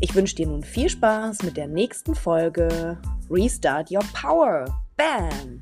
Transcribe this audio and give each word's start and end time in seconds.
Ich 0.00 0.14
wünsche 0.14 0.36
dir 0.36 0.46
nun 0.46 0.62
viel 0.62 0.88
Spaß 0.88 1.42
mit 1.42 1.56
der 1.56 1.66
nächsten 1.66 2.14
Folge 2.14 2.96
Restart 3.28 3.90
Your 3.90 4.04
Power. 4.12 4.64
Bam! 4.96 5.60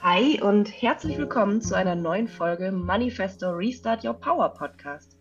Hi 0.00 0.40
und 0.40 0.68
herzlich 0.80 1.18
willkommen 1.18 1.60
zu 1.60 1.74
einer 1.74 1.96
neuen 1.96 2.28
Folge 2.28 2.70
Manifesto 2.70 3.50
Restart 3.50 4.04
Your 4.04 4.14
Power 4.14 4.50
Podcast. 4.50 5.16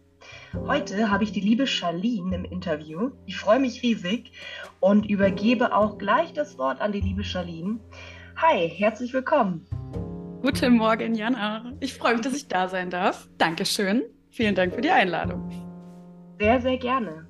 Heute 0.54 1.10
habe 1.10 1.24
ich 1.24 1.32
die 1.32 1.40
liebe 1.40 1.66
Charlene 1.66 2.36
im 2.36 2.44
Interview. 2.44 3.12
Ich 3.26 3.38
freue 3.38 3.60
mich 3.60 3.82
riesig 3.84 4.34
und 4.82 5.06
übergebe 5.06 5.74
auch 5.74 5.98
gleich 5.98 6.34
das 6.34 6.58
Wort 6.58 6.82
an 6.82 6.92
die 6.92 7.00
liebe 7.00 7.24
Charlene. 7.24 7.80
Hi, 8.36 8.68
herzlich 8.68 9.14
willkommen. 9.14 9.66
Guten 10.42 10.74
Morgen, 10.76 11.16
Jana. 11.16 11.72
Ich 11.80 11.94
freue 11.94 12.16
mich, 12.16 12.22
dass 12.22 12.34
ich 12.34 12.50
da 12.50 12.68
sein 12.68 12.90
darf. 12.90 13.30
Dankeschön. 13.38 14.04
Vielen 14.30 14.54
Dank 14.54 14.76
für 14.76 14.82
die 14.82 14.90
Einladung. 14.90 15.50
Sehr, 16.38 16.60
sehr 16.60 16.78
gerne. 16.78 17.28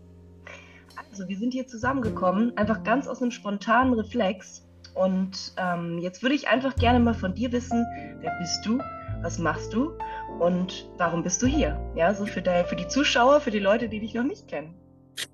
Also, 0.96 1.28
wir 1.30 1.38
sind 1.38 1.54
hier 1.54 1.68
zusammengekommen, 1.68 2.58
einfach 2.58 2.84
ganz 2.84 3.08
aus 3.08 3.22
einem 3.22 3.30
spontanen 3.30 3.94
Reflex. 3.94 4.68
Und 4.96 5.54
ähm, 5.58 6.00
jetzt 6.00 6.24
würde 6.24 6.34
ich 6.34 6.48
einfach 6.48 6.76
gerne 6.76 7.00
mal 7.00 7.14
von 7.14 7.36
dir 7.36 7.52
wissen, 7.52 7.86
wer 8.20 8.36
bist 8.40 8.66
du, 8.66 8.80
was 9.22 9.38
machst 9.38 9.74
du 9.74 9.94
und 10.40 10.90
warum 10.98 11.24
bist 11.24 11.42
du 11.42 11.48
hier? 11.48 11.80
Ja, 11.96 12.14
so 12.14 12.26
für, 12.26 12.42
die, 12.42 12.64
für 12.68 12.76
die 12.76 12.88
Zuschauer, 12.88 13.42
für 13.42 13.52
die 13.52 13.60
Leute, 13.60 13.90
die 13.90 14.00
dich 14.00 14.14
noch 14.14 14.24
nicht 14.24 14.48
kennen. 14.48 14.76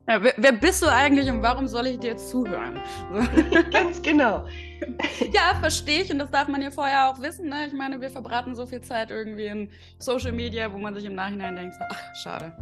Ja, 0.08 0.22
wer, 0.22 0.34
wer, 0.38 0.52
bist 0.54 0.82
du 0.82 0.88
eigentlich 0.88 1.30
und 1.30 1.42
warum 1.42 1.68
soll 1.68 1.88
ich 1.88 2.00
dir 2.00 2.18
zuhören? 2.18 2.80
Ganz 3.72 4.02
genau. 4.02 4.48
ja, 5.32 5.56
verstehe 5.60 6.02
ich 6.02 6.12
und 6.12 6.20
das 6.20 6.32
darf 6.32 6.48
man 6.48 6.62
ja 6.62 6.72
vorher 6.72 7.10
auch 7.10 7.22
wissen. 7.22 7.50
Ne? 7.50 7.68
Ich 7.68 7.74
meine, 7.74 8.02
wir 8.02 8.10
verbraten 8.10 8.56
so 8.56 8.66
viel 8.66 8.82
Zeit 8.82 9.12
irgendwie 9.12 9.46
in 9.46 9.70
Social 10.00 10.32
Media, 10.32 10.72
wo 10.74 10.78
man 10.78 10.94
sich 10.96 11.06
im 11.06 11.16
Nachhinein 11.16 11.56
denkt, 11.56 11.76
ach, 11.90 12.16
schade. 12.16 12.54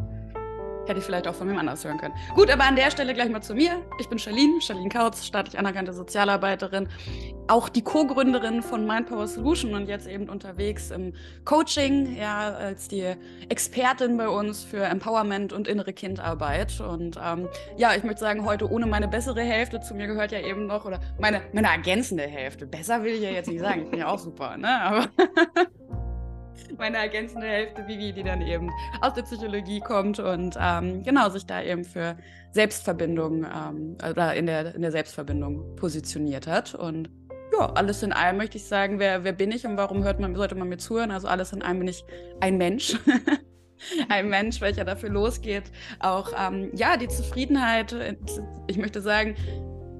Hätte 0.86 1.00
ich 1.00 1.04
vielleicht 1.04 1.26
auch 1.26 1.34
von 1.34 1.48
wem 1.48 1.58
anders 1.58 1.84
hören 1.84 1.98
können. 1.98 2.14
Gut, 2.34 2.50
aber 2.50 2.64
an 2.64 2.76
der 2.76 2.90
Stelle 2.90 3.12
gleich 3.12 3.28
mal 3.28 3.42
zu 3.42 3.54
mir. 3.54 3.82
Ich 3.98 4.08
bin 4.08 4.18
Charlene, 4.18 4.60
Charlene 4.60 4.88
Kautz, 4.88 5.24
staatlich 5.24 5.58
anerkannte 5.58 5.92
Sozialarbeiterin, 5.92 6.88
auch 7.48 7.68
die 7.68 7.82
Co-Gründerin 7.82 8.62
von 8.62 8.86
Mindpower 8.86 9.26
Solution 9.26 9.74
und 9.74 9.88
jetzt 9.88 10.06
eben 10.06 10.28
unterwegs 10.28 10.90
im 10.90 11.12
Coaching, 11.44 12.16
ja, 12.16 12.52
als 12.54 12.88
die 12.88 13.14
Expertin 13.48 14.16
bei 14.16 14.28
uns 14.28 14.62
für 14.62 14.84
Empowerment 14.84 15.52
und 15.52 15.66
innere 15.66 15.92
Kindarbeit. 15.92 16.80
Und 16.80 17.18
ähm, 17.22 17.48
ja, 17.76 17.94
ich 17.94 18.04
möchte 18.04 18.20
sagen, 18.20 18.44
heute 18.44 18.70
ohne 18.70 18.86
meine 18.86 19.08
bessere 19.08 19.40
Hälfte, 19.40 19.80
zu 19.80 19.94
mir 19.94 20.06
gehört 20.06 20.30
ja 20.30 20.40
eben 20.40 20.66
noch, 20.66 20.84
oder 20.84 21.00
meine, 21.18 21.42
meine 21.52 21.68
ergänzende 21.68 22.24
Hälfte. 22.24 22.66
Besser 22.66 23.02
will 23.02 23.14
ich 23.14 23.22
ja 23.22 23.30
jetzt 23.30 23.48
nicht 23.48 23.60
sagen, 23.60 23.82
ich 23.82 23.90
bin 23.90 23.98
ja 23.98 24.08
auch 24.08 24.18
super, 24.18 24.56
ne? 24.56 24.80
Aber 24.82 25.08
meine 26.78 26.98
ergänzende 26.98 27.46
Hälfte 27.46 27.86
Vivi, 27.86 28.12
die 28.12 28.22
dann 28.22 28.42
eben 28.42 28.70
aus 29.00 29.14
der 29.14 29.22
Psychologie 29.22 29.80
kommt 29.80 30.18
und 30.18 30.56
ähm, 30.60 31.02
genau 31.02 31.28
sich 31.28 31.46
da 31.46 31.62
eben 31.62 31.84
für 31.84 32.16
Selbstverbindung 32.52 33.44
ähm, 33.44 33.96
oder 34.08 34.34
in 34.34 34.46
der, 34.46 34.74
in 34.74 34.82
der 34.82 34.92
Selbstverbindung 34.92 35.76
positioniert 35.76 36.46
hat. 36.46 36.74
Und 36.74 37.10
ja, 37.52 37.72
alles 37.74 38.02
in 38.02 38.12
allem 38.12 38.36
möchte 38.36 38.58
ich 38.58 38.64
sagen, 38.64 38.98
wer, 38.98 39.24
wer 39.24 39.32
bin 39.32 39.52
ich 39.52 39.66
und 39.66 39.76
warum 39.76 40.04
hört 40.04 40.20
man, 40.20 40.34
sollte 40.34 40.54
man 40.54 40.68
mir 40.68 40.78
zuhören? 40.78 41.10
Also 41.10 41.28
alles 41.28 41.52
in 41.52 41.62
allem 41.62 41.80
bin 41.80 41.88
ich 41.88 42.04
ein 42.40 42.58
Mensch. 42.58 42.98
ein 44.08 44.28
Mensch, 44.28 44.60
welcher 44.60 44.84
dafür 44.84 45.10
losgeht, 45.10 45.64
auch 46.00 46.32
ähm, 46.38 46.70
ja 46.74 46.96
die 46.96 47.08
Zufriedenheit. 47.08 47.94
Ich 48.66 48.78
möchte 48.78 49.00
sagen, 49.00 49.36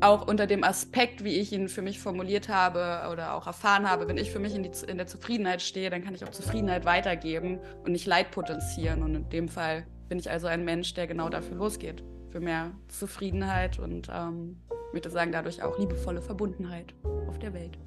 auch 0.01 0.27
unter 0.27 0.47
dem 0.47 0.65
Aspekt, 0.65 1.25
wie 1.25 1.37
ich 1.37 1.53
ihn 1.53 1.69
für 1.69 1.83
mich 1.83 1.99
formuliert 1.99 2.49
habe 2.49 3.11
oder 3.11 3.35
auch 3.35 3.47
erfahren 3.47 3.89
habe, 3.89 4.09
wenn 4.09 4.19
ich 4.19 4.31
für 4.31 4.39
mich 4.39 4.55
in, 4.55 4.63
die, 4.63 4.71
in 4.87 4.99
der 4.99 5.07
Zufriedenheit 5.07 5.63
stehe, 5.63 5.91
dann 5.91 6.05
kann 6.05 6.15
ich 6.15 6.25
auch 6.25 6.31
Zufriedenheit 6.31 6.85
weitergeben 6.85 7.59
und 7.85 7.93
nicht 7.93 8.07
Leid 8.07 8.31
potenzieren. 8.31 9.03
Und 9.03 9.15
in 9.15 9.29
dem 9.31 9.49
Fall 9.49 9.87
bin 10.09 10.19
ich 10.19 10.31
also 10.31 10.47
ein 10.47 10.65
Mensch, 10.65 10.95
der 10.95 11.07
genau 11.07 11.29
dafür 11.29 11.57
losgeht, 11.57 12.05
für 12.31 12.41
mehr 12.41 12.73
Zufriedenheit 12.89 13.79
und 13.79 14.09
ähm, 14.13 14.61
würde 14.93 15.11
sagen, 15.11 15.33
dadurch 15.33 15.63
auch 15.63 15.79
liebevolle 15.79 16.23
Verbundenheit 16.23 16.95
auf 17.29 17.39
der 17.39 17.55
Welt. 17.55 17.79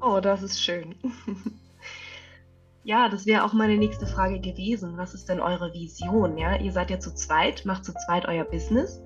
Oh, 0.00 0.20
das 0.20 0.42
ist 0.42 0.62
schön. 0.62 0.94
ja, 2.84 3.08
das 3.08 3.26
wäre 3.26 3.44
auch 3.44 3.52
meine 3.52 3.76
nächste 3.76 4.06
Frage 4.06 4.40
gewesen. 4.40 4.96
Was 4.96 5.14
ist 5.14 5.28
denn 5.28 5.40
eure 5.40 5.72
Vision? 5.72 6.36
Ja, 6.38 6.56
ihr 6.56 6.72
seid 6.72 6.90
ja 6.90 6.98
zu 6.98 7.14
zweit, 7.14 7.64
macht 7.64 7.84
zu 7.84 7.92
zweit 8.06 8.26
euer 8.26 8.44
Business 8.44 9.02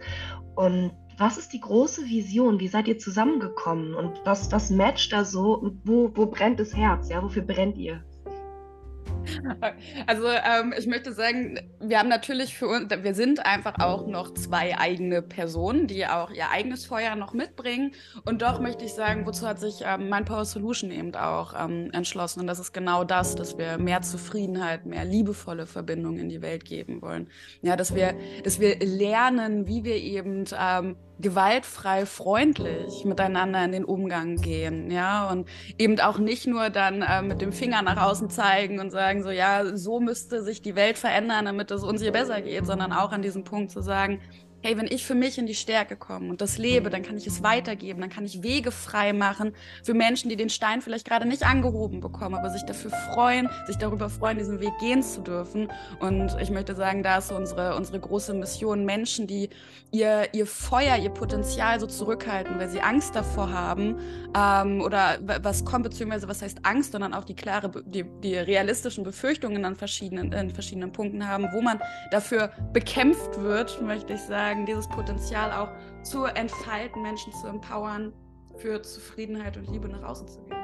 und 0.56 0.92
was 1.18 1.36
ist 1.36 1.52
die 1.52 1.60
große 1.60 2.06
Vision? 2.06 2.60
Wie 2.60 2.68
seid 2.68 2.86
ihr 2.86 2.98
zusammengekommen? 2.98 3.94
Und 3.94 4.20
was, 4.24 4.50
was 4.52 4.70
matcht 4.70 5.12
da 5.12 5.24
so? 5.24 5.72
Wo, 5.84 6.10
wo 6.14 6.26
brennt 6.26 6.60
das 6.60 6.74
Herz? 6.74 7.08
Ja, 7.08 7.22
wofür 7.22 7.42
brennt 7.42 7.76
ihr? 7.76 8.02
Also 10.06 10.26
ähm, 10.28 10.72
ich 10.78 10.86
möchte 10.86 11.12
sagen, 11.12 11.60
wir 11.80 11.98
haben 11.98 12.08
natürlich 12.08 12.56
für 12.56 12.66
uns, 12.66 12.90
wir 12.90 13.14
sind 13.14 13.44
einfach 13.44 13.74
auch 13.78 14.06
noch 14.06 14.32
zwei 14.34 14.78
eigene 14.78 15.20
Personen, 15.20 15.86
die 15.86 16.06
auch 16.06 16.30
ihr 16.30 16.50
eigenes 16.50 16.86
Feuer 16.86 17.14
noch 17.14 17.34
mitbringen. 17.34 17.92
Und 18.24 18.42
doch 18.42 18.60
möchte 18.60 18.84
ich 18.84 18.94
sagen, 18.94 19.26
wozu 19.26 19.46
hat 19.46 19.60
sich 19.60 19.80
ähm, 19.84 20.08
mein 20.08 20.24
Power 20.24 20.44
Solution 20.44 20.90
eben 20.90 21.14
auch 21.14 21.54
ähm, 21.58 21.90
entschlossen. 21.92 22.40
Und 22.40 22.46
das 22.46 22.58
ist 22.58 22.72
genau 22.72 23.04
das, 23.04 23.34
dass 23.34 23.58
wir 23.58 23.76
mehr 23.76 24.00
Zufriedenheit, 24.02 24.86
mehr 24.86 25.04
liebevolle 25.04 25.66
Verbindungen 25.66 26.18
in 26.18 26.28
die 26.28 26.40
Welt 26.40 26.64
geben 26.64 27.02
wollen. 27.02 27.28
Ja, 27.60 27.76
dass 27.76 27.94
wir, 27.94 28.14
dass 28.44 28.60
wir 28.60 28.78
lernen, 28.78 29.66
wie 29.66 29.84
wir 29.84 29.96
eben 29.96 30.44
ähm, 30.58 30.96
gewaltfrei, 31.20 32.06
freundlich 32.06 33.04
miteinander 33.04 33.64
in 33.64 33.72
den 33.72 33.84
Umgang 33.84 34.36
gehen, 34.36 34.90
ja, 34.90 35.28
und 35.30 35.48
eben 35.78 35.98
auch 36.00 36.18
nicht 36.18 36.46
nur 36.46 36.70
dann 36.70 37.02
äh, 37.02 37.22
mit 37.22 37.40
dem 37.40 37.52
Finger 37.52 37.82
nach 37.82 38.00
außen 38.02 38.30
zeigen 38.30 38.78
und 38.78 38.90
sagen 38.90 39.22
so, 39.22 39.30
ja, 39.30 39.76
so 39.76 40.00
müsste 40.00 40.42
sich 40.42 40.62
die 40.62 40.76
Welt 40.76 40.98
verändern, 40.98 41.46
damit 41.46 41.70
es 41.70 41.82
uns 41.82 42.02
hier 42.02 42.12
besser 42.12 42.40
geht, 42.40 42.66
sondern 42.66 42.92
auch 42.92 43.12
an 43.12 43.22
diesem 43.22 43.44
Punkt 43.44 43.70
zu 43.70 43.82
sagen, 43.82 44.20
hey, 44.62 44.76
wenn 44.76 44.86
ich 44.86 45.06
für 45.06 45.14
mich 45.14 45.38
in 45.38 45.46
die 45.46 45.54
Stärke 45.54 45.96
komme 45.96 46.30
und 46.30 46.40
das 46.40 46.58
lebe, 46.58 46.90
dann 46.90 47.02
kann 47.02 47.16
ich 47.16 47.26
es 47.26 47.42
weitergeben, 47.42 48.00
dann 48.00 48.10
kann 48.10 48.24
ich 48.24 48.42
Wege 48.42 48.72
frei 48.72 49.12
machen 49.12 49.54
für 49.84 49.94
Menschen, 49.94 50.28
die 50.28 50.36
den 50.36 50.50
Stein 50.50 50.82
vielleicht 50.82 51.06
gerade 51.06 51.26
nicht 51.26 51.44
angehoben 51.44 52.00
bekommen, 52.00 52.34
aber 52.34 52.50
sich 52.50 52.64
dafür 52.64 52.90
freuen, 52.90 53.48
sich 53.66 53.76
darüber 53.76 54.08
freuen, 54.08 54.38
diesen 54.38 54.60
Weg 54.60 54.72
gehen 54.80 55.02
zu 55.02 55.20
dürfen. 55.20 55.70
Und 56.00 56.36
ich 56.40 56.50
möchte 56.50 56.74
sagen, 56.74 57.02
da 57.02 57.18
ist 57.18 57.30
unsere, 57.30 57.76
unsere 57.76 58.00
große 58.00 58.34
Mission, 58.34 58.84
Menschen, 58.84 59.26
die 59.26 59.50
ihr, 59.90 60.28
ihr 60.32 60.46
Feuer, 60.46 60.96
ihr 60.96 61.10
Potenzial 61.10 61.78
so 61.78 61.86
zurückhalten, 61.86 62.58
weil 62.58 62.68
sie 62.68 62.80
Angst 62.80 63.14
davor 63.14 63.52
haben 63.52 63.96
ähm, 64.36 64.80
oder 64.80 65.18
was 65.42 65.64
kommt, 65.64 65.84
beziehungsweise 65.84 66.28
was 66.28 66.42
heißt 66.42 66.58
Angst, 66.64 66.92
sondern 66.92 67.14
auch 67.14 67.24
die 67.24 67.34
klare, 67.34 67.70
die, 67.86 68.04
die 68.22 68.36
realistischen 68.36 69.04
Befürchtungen 69.04 69.64
an 69.64 69.76
verschiedenen, 69.76 70.32
in 70.32 70.50
verschiedenen 70.50 70.92
Punkten 70.92 71.26
haben, 71.28 71.48
wo 71.52 71.60
man 71.60 71.80
dafür 72.10 72.50
bekämpft 72.72 73.40
wird, 73.40 73.80
möchte 73.82 74.14
ich 74.14 74.20
sagen, 74.20 74.47
sozusagen 74.48 74.66
dieses 74.66 74.88
Potenzial 74.88 75.52
auch 75.52 75.68
zu 76.02 76.24
entfalten, 76.24 77.02
Menschen 77.02 77.32
zu 77.32 77.48
empowern, 77.48 78.12
für 78.56 78.80
Zufriedenheit 78.82 79.56
und 79.56 79.70
Liebe 79.70 79.88
nach 79.88 80.02
außen 80.02 80.26
zu 80.26 80.40
gehen. 80.44 80.56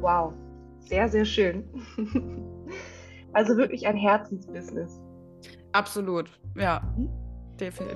Wow, 0.00 0.32
sehr, 0.80 1.08
sehr 1.08 1.24
schön. 1.24 1.64
also 3.32 3.56
wirklich 3.56 3.86
ein 3.86 3.96
Herzensbusiness. 3.96 5.00
Absolut, 5.72 6.30
ja. 6.56 6.80
Mhm. 6.96 7.08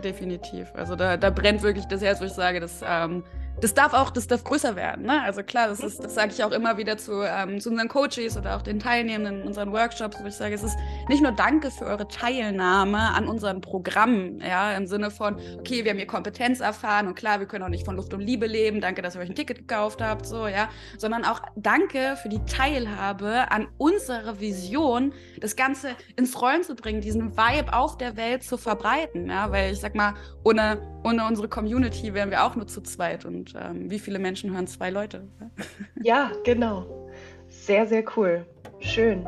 definitiv. 0.02 0.72
Also 0.75 0.96
da, 0.96 1.17
da 1.17 1.31
brennt 1.31 1.62
wirklich 1.62 1.87
das 1.87 2.02
Herz, 2.02 2.20
wo 2.20 2.25
ich 2.25 2.32
sage, 2.32 2.61
dass 2.61 2.82
ähm, 2.87 3.22
das 3.61 3.75
darf 3.75 3.94
auch, 3.94 4.11
das 4.11 4.26
darf 4.26 4.44
größer 4.44 4.76
werden. 4.76 5.06
Ne? 5.06 5.23
Also 5.23 5.43
klar, 5.43 5.69
das 5.69 5.81
ist, 5.81 6.03
das 6.03 6.14
sage 6.14 6.32
ich 6.32 6.44
auch 6.44 6.53
immer 6.53 6.76
wieder 6.76 6.99
zu, 6.99 7.23
ähm, 7.23 7.61
zu 7.61 7.70
unseren 7.70 7.88
Coaches 7.88 8.37
oder 8.37 8.56
auch 8.56 8.62
den 8.62 8.79
Teilnehmenden 8.79 9.41
in 9.43 9.47
unseren 9.47 9.73
Workshops, 9.73 10.19
wo 10.20 10.26
ich 10.26 10.35
sage, 10.35 10.55
es 10.55 10.62
ist 10.62 10.76
nicht 11.08 11.23
nur 11.23 11.32
Danke 11.32 11.70
für 11.70 11.87
eure 11.87 12.06
Teilnahme 12.08 12.99
an 12.99 13.26
unseren 13.26 13.61
Programmen, 13.61 14.41
ja, 14.41 14.73
im 14.76 14.87
Sinne 14.87 15.11
von, 15.11 15.37
okay, 15.58 15.85
wir 15.85 15.91
haben 15.91 15.99
hier 15.99 16.06
Kompetenz 16.06 16.61
erfahren 16.61 17.06
und 17.06 17.14
klar, 17.14 17.41
wir 17.41 17.47
können 17.47 17.64
auch 17.64 17.69
nicht 17.69 17.85
von 17.85 17.97
Luft 17.97 18.12
und 18.12 18.20
Liebe 18.20 18.47
leben, 18.47 18.81
danke, 18.81 19.03
dass 19.03 19.14
ihr 19.14 19.20
euch 19.20 19.31
ein 19.31 19.35
Ticket 19.35 19.69
gekauft 19.69 20.03
habt, 20.03 20.26
so, 20.26 20.47
ja, 20.47 20.69
sondern 20.99 21.25
auch 21.25 21.41
Danke 21.56 22.17
für 22.23 22.29
die 22.29 22.44
Teilhabe 22.44 23.50
an 23.50 23.69
unserer 23.79 24.41
Vision, 24.41 25.12
das 25.41 25.56
Ganze 25.56 25.91
ins 26.17 26.41
Rollen 26.41 26.62
zu 26.62 26.75
bringen, 26.75 27.00
diesen 27.00 27.37
Vibe 27.37 27.73
auf 27.73 27.97
der 27.97 28.17
Welt 28.17 28.43
zu 28.43 28.58
verbreiten, 28.58 29.29
ja, 29.29 29.50
weil 29.50 29.73
ich 29.73 29.81
sag 29.81 29.94
mal, 29.94 30.14
ohne, 30.44 30.79
ohne 31.05 31.26
unsere 31.26 31.49
Community 31.49 32.14
wären 32.14 32.31
wir 32.31 32.44
auch 32.44 32.55
nur 32.55 32.67
zu 32.67 32.82
zweit 32.82 33.25
und 33.25 33.45
und 33.46 33.54
ähm, 33.60 33.90
wie 33.90 33.98
viele 33.98 34.19
Menschen 34.19 34.52
hören 34.52 34.66
zwei 34.66 34.90
Leute? 34.90 35.28
Ja, 36.02 36.31
genau. 36.44 37.08
Sehr, 37.48 37.87
sehr 37.87 38.04
cool. 38.16 38.46
Schön. 38.81 39.26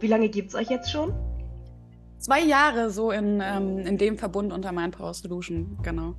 Wie 0.00 0.06
lange 0.06 0.28
gibt 0.28 0.50
es 0.50 0.54
euch 0.54 0.68
jetzt 0.70 0.90
schon? 0.90 1.12
Zwei 2.18 2.40
Jahre 2.40 2.90
so 2.90 3.10
in, 3.10 3.42
ähm, 3.42 3.78
in 3.80 3.98
dem 3.98 4.16
Verbund 4.16 4.52
unter 4.52 4.72
Mindpower 4.72 5.12
Solution, 5.12 5.78
genau. 5.82 6.14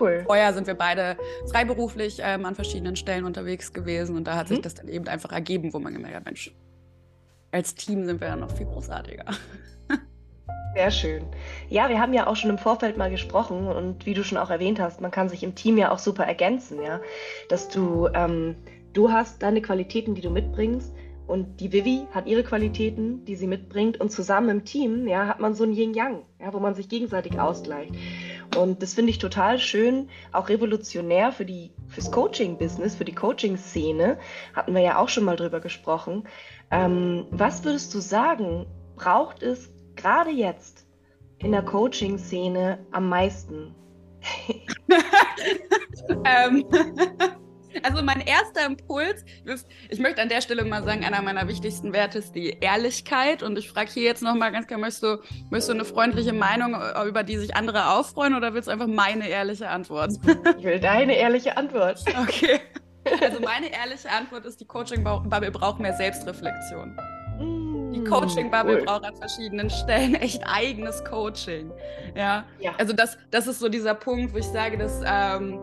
Cool. 0.00 0.22
Vorher 0.24 0.54
sind 0.54 0.66
wir 0.66 0.74
beide 0.74 1.16
freiberuflich 1.50 2.20
ähm, 2.22 2.46
an 2.46 2.54
verschiedenen 2.54 2.96
Stellen 2.96 3.24
unterwegs 3.24 3.72
gewesen 3.72 4.16
und 4.16 4.26
da 4.26 4.36
hat 4.36 4.48
mhm. 4.48 4.54
sich 4.54 4.62
das 4.62 4.74
dann 4.74 4.88
eben 4.88 5.06
einfach 5.06 5.30
ergeben, 5.32 5.72
wo 5.74 5.78
man 5.78 5.92
gemerkt 5.92 6.16
hat, 6.16 6.24
Mensch, 6.24 6.54
als 7.50 7.74
Team 7.74 8.06
sind 8.06 8.20
wir 8.20 8.28
ja 8.28 8.36
noch 8.36 8.50
viel 8.50 8.66
großartiger. 8.66 9.26
Sehr 10.74 10.90
schön. 10.90 11.24
Ja, 11.68 11.90
wir 11.90 12.00
haben 12.00 12.14
ja 12.14 12.26
auch 12.26 12.36
schon 12.36 12.48
im 12.48 12.56
Vorfeld 12.56 12.96
mal 12.96 13.10
gesprochen 13.10 13.66
und 13.66 14.06
wie 14.06 14.14
du 14.14 14.24
schon 14.24 14.38
auch 14.38 14.48
erwähnt 14.48 14.80
hast, 14.80 15.02
man 15.02 15.10
kann 15.10 15.28
sich 15.28 15.42
im 15.42 15.54
Team 15.54 15.76
ja 15.76 15.90
auch 15.90 15.98
super 15.98 16.24
ergänzen, 16.24 16.82
ja. 16.82 17.00
Dass 17.50 17.68
du, 17.68 18.08
ähm, 18.14 18.56
du 18.94 19.12
hast 19.12 19.42
deine 19.42 19.60
Qualitäten, 19.60 20.14
die 20.14 20.22
du 20.22 20.30
mitbringst 20.30 20.94
und 21.26 21.60
die 21.60 21.72
Vivi 21.72 22.06
hat 22.12 22.26
ihre 22.26 22.42
Qualitäten, 22.42 23.24
die 23.26 23.36
sie 23.36 23.46
mitbringt 23.46 24.00
und 24.00 24.10
zusammen 24.10 24.48
im 24.48 24.64
Team, 24.64 25.06
ja, 25.06 25.26
hat 25.26 25.40
man 25.40 25.54
so 25.54 25.64
ein 25.64 25.72
Yin-Yang, 25.72 26.24
ja, 26.40 26.52
wo 26.54 26.58
man 26.58 26.74
sich 26.74 26.88
gegenseitig 26.88 27.38
ausgleicht. 27.38 27.94
Und 28.56 28.82
das 28.82 28.94
finde 28.94 29.10
ich 29.10 29.18
total 29.18 29.58
schön, 29.58 30.08
auch 30.32 30.48
revolutionär 30.48 31.32
für 31.32 31.44
die, 31.44 31.72
fürs 31.88 32.10
Coaching-Business, 32.10 32.96
für 32.96 33.04
die 33.04 33.14
Coaching-Szene, 33.14 34.18
hatten 34.54 34.74
wir 34.74 34.82
ja 34.82 34.98
auch 34.98 35.08
schon 35.08 35.24
mal 35.24 35.36
drüber 35.36 35.60
gesprochen. 35.60 36.24
Ähm, 36.70 37.26
was 37.30 37.64
würdest 37.64 37.94
du 37.94 38.00
sagen, 38.00 38.66
braucht 38.96 39.42
es 39.42 39.71
gerade 40.02 40.30
jetzt 40.30 40.86
in 41.38 41.52
der 41.52 41.62
Coaching-Szene 41.62 42.84
am 42.90 43.08
meisten? 43.08 43.74
ähm, 46.24 46.64
also 47.82 48.02
mein 48.02 48.20
erster 48.20 48.66
Impuls 48.66 49.24
ist, 49.44 49.66
ich 49.88 49.98
möchte 50.00 50.20
an 50.20 50.28
der 50.28 50.40
Stelle 50.40 50.64
mal 50.64 50.82
sagen, 50.84 51.04
einer 51.04 51.22
meiner 51.22 51.46
wichtigsten 51.48 51.92
Werte 51.92 52.18
ist 52.18 52.34
die 52.34 52.50
Ehrlichkeit. 52.60 53.42
Und 53.42 53.58
ich 53.58 53.68
frage 53.68 53.90
hier 53.92 54.02
jetzt 54.02 54.22
nochmal 54.22 54.52
ganz 54.52 54.66
klar, 54.66 54.80
möchtest 54.80 55.02
du, 55.04 55.18
möchtest 55.50 55.68
du 55.68 55.74
eine 55.74 55.84
freundliche 55.84 56.32
Meinung, 56.32 56.74
äh, 56.74 57.08
über 57.08 57.22
die 57.22 57.36
sich 57.36 57.54
andere 57.54 57.90
auffreuen 57.90 58.34
oder 58.34 58.54
willst 58.54 58.68
du 58.68 58.72
einfach 58.72 58.88
meine 58.88 59.28
ehrliche 59.28 59.68
Antwort? 59.68 60.12
Ich 60.58 60.64
will 60.64 60.80
deine 60.80 61.16
ehrliche 61.16 61.56
Antwort. 61.56 62.04
Okay. 62.22 62.60
Also 63.20 63.40
meine 63.40 63.72
ehrliche 63.72 64.10
Antwort 64.10 64.44
ist, 64.46 64.60
die 64.60 64.64
Coaching-Bubble 64.64 65.50
braucht 65.50 65.80
mehr 65.80 65.94
Selbstreflexion. 65.94 66.96
Die 67.92 68.00
mm, 68.00 68.04
Coaching-Bubble 68.04 68.78
cool. 68.78 68.84
braucht 68.84 69.04
an 69.04 69.16
verschiedenen 69.16 69.70
Stellen 69.70 70.14
echt 70.14 70.42
eigenes 70.46 71.04
Coaching. 71.04 71.70
Ja. 72.14 72.44
ja. 72.58 72.72
Also 72.78 72.92
das, 72.92 73.18
das 73.30 73.46
ist 73.46 73.60
so 73.60 73.68
dieser 73.68 73.94
Punkt, 73.94 74.32
wo 74.34 74.38
ich 74.38 74.46
sage, 74.46 74.78
dass 74.78 75.00
ähm, 75.04 75.58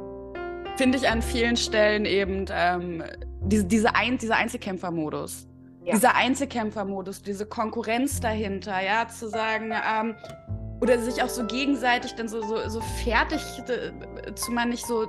finde 0.78 0.98
ich 0.98 1.10
an 1.10 1.22
vielen 1.22 1.58
Stellen 1.58 2.06
eben 2.06 2.46
ähm, 2.52 3.04
diese, 3.42 3.66
diese 3.66 3.96
ein, 3.96 4.18
dieser 4.18 4.38
Einzelkämpfermodus. 4.38 5.48
Ja. 5.84 5.96
Dieser 5.96 6.16
Einzelkämpfermodus, 6.16 7.22
diese 7.22 7.46
Konkurrenz 7.46 8.20
dahinter, 8.20 8.82
ja, 8.82 9.08
zu 9.08 9.28
sagen, 9.28 9.72
ähm, 9.72 10.16
oder 10.82 11.00
sich 11.00 11.22
auch 11.22 11.30
so 11.30 11.46
gegenseitig 11.46 12.16
dann 12.16 12.28
so, 12.28 12.42
so, 12.42 12.70
so 12.70 12.82
fertig 13.04 13.42
äh, 13.68 14.34
zu 14.36 14.52
man 14.52 14.70
nicht 14.70 14.86
so 14.86 15.08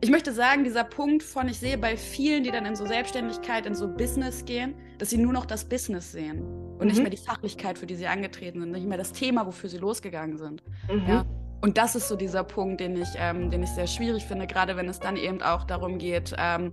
ich 0.00 0.10
möchte 0.10 0.32
sagen, 0.32 0.64
dieser 0.64 0.84
Punkt 0.84 1.22
von, 1.22 1.48
ich 1.48 1.58
sehe 1.58 1.78
bei 1.78 1.96
vielen, 1.96 2.44
die 2.44 2.50
dann 2.50 2.66
in 2.66 2.76
so 2.76 2.86
Selbstständigkeit, 2.86 3.66
in 3.66 3.74
so 3.74 3.88
Business 3.88 4.44
gehen, 4.44 4.74
dass 4.98 5.10
sie 5.10 5.18
nur 5.18 5.32
noch 5.32 5.46
das 5.46 5.64
Business 5.64 6.12
sehen 6.12 6.42
und 6.42 6.80
mhm. 6.80 6.86
nicht 6.86 7.00
mehr 7.00 7.10
die 7.10 7.16
Fachlichkeit, 7.16 7.78
für 7.78 7.86
die 7.86 7.94
sie 7.94 8.06
angetreten 8.06 8.60
sind, 8.60 8.72
nicht 8.72 8.86
mehr 8.86 8.98
das 8.98 9.12
Thema, 9.12 9.46
wofür 9.46 9.70
sie 9.70 9.78
losgegangen 9.78 10.36
sind. 10.36 10.62
Mhm. 10.90 11.08
Ja? 11.08 11.26
Und 11.62 11.78
das 11.78 11.96
ist 11.96 12.08
so 12.08 12.16
dieser 12.16 12.44
Punkt, 12.44 12.80
den 12.80 13.00
ich, 13.00 13.08
ähm, 13.16 13.50
den 13.50 13.62
ich 13.62 13.70
sehr 13.70 13.86
schwierig 13.86 14.24
finde, 14.24 14.46
gerade 14.46 14.76
wenn 14.76 14.88
es 14.88 15.00
dann 15.00 15.16
eben 15.16 15.40
auch 15.42 15.64
darum 15.64 15.98
geht, 15.98 16.34
ähm, 16.38 16.72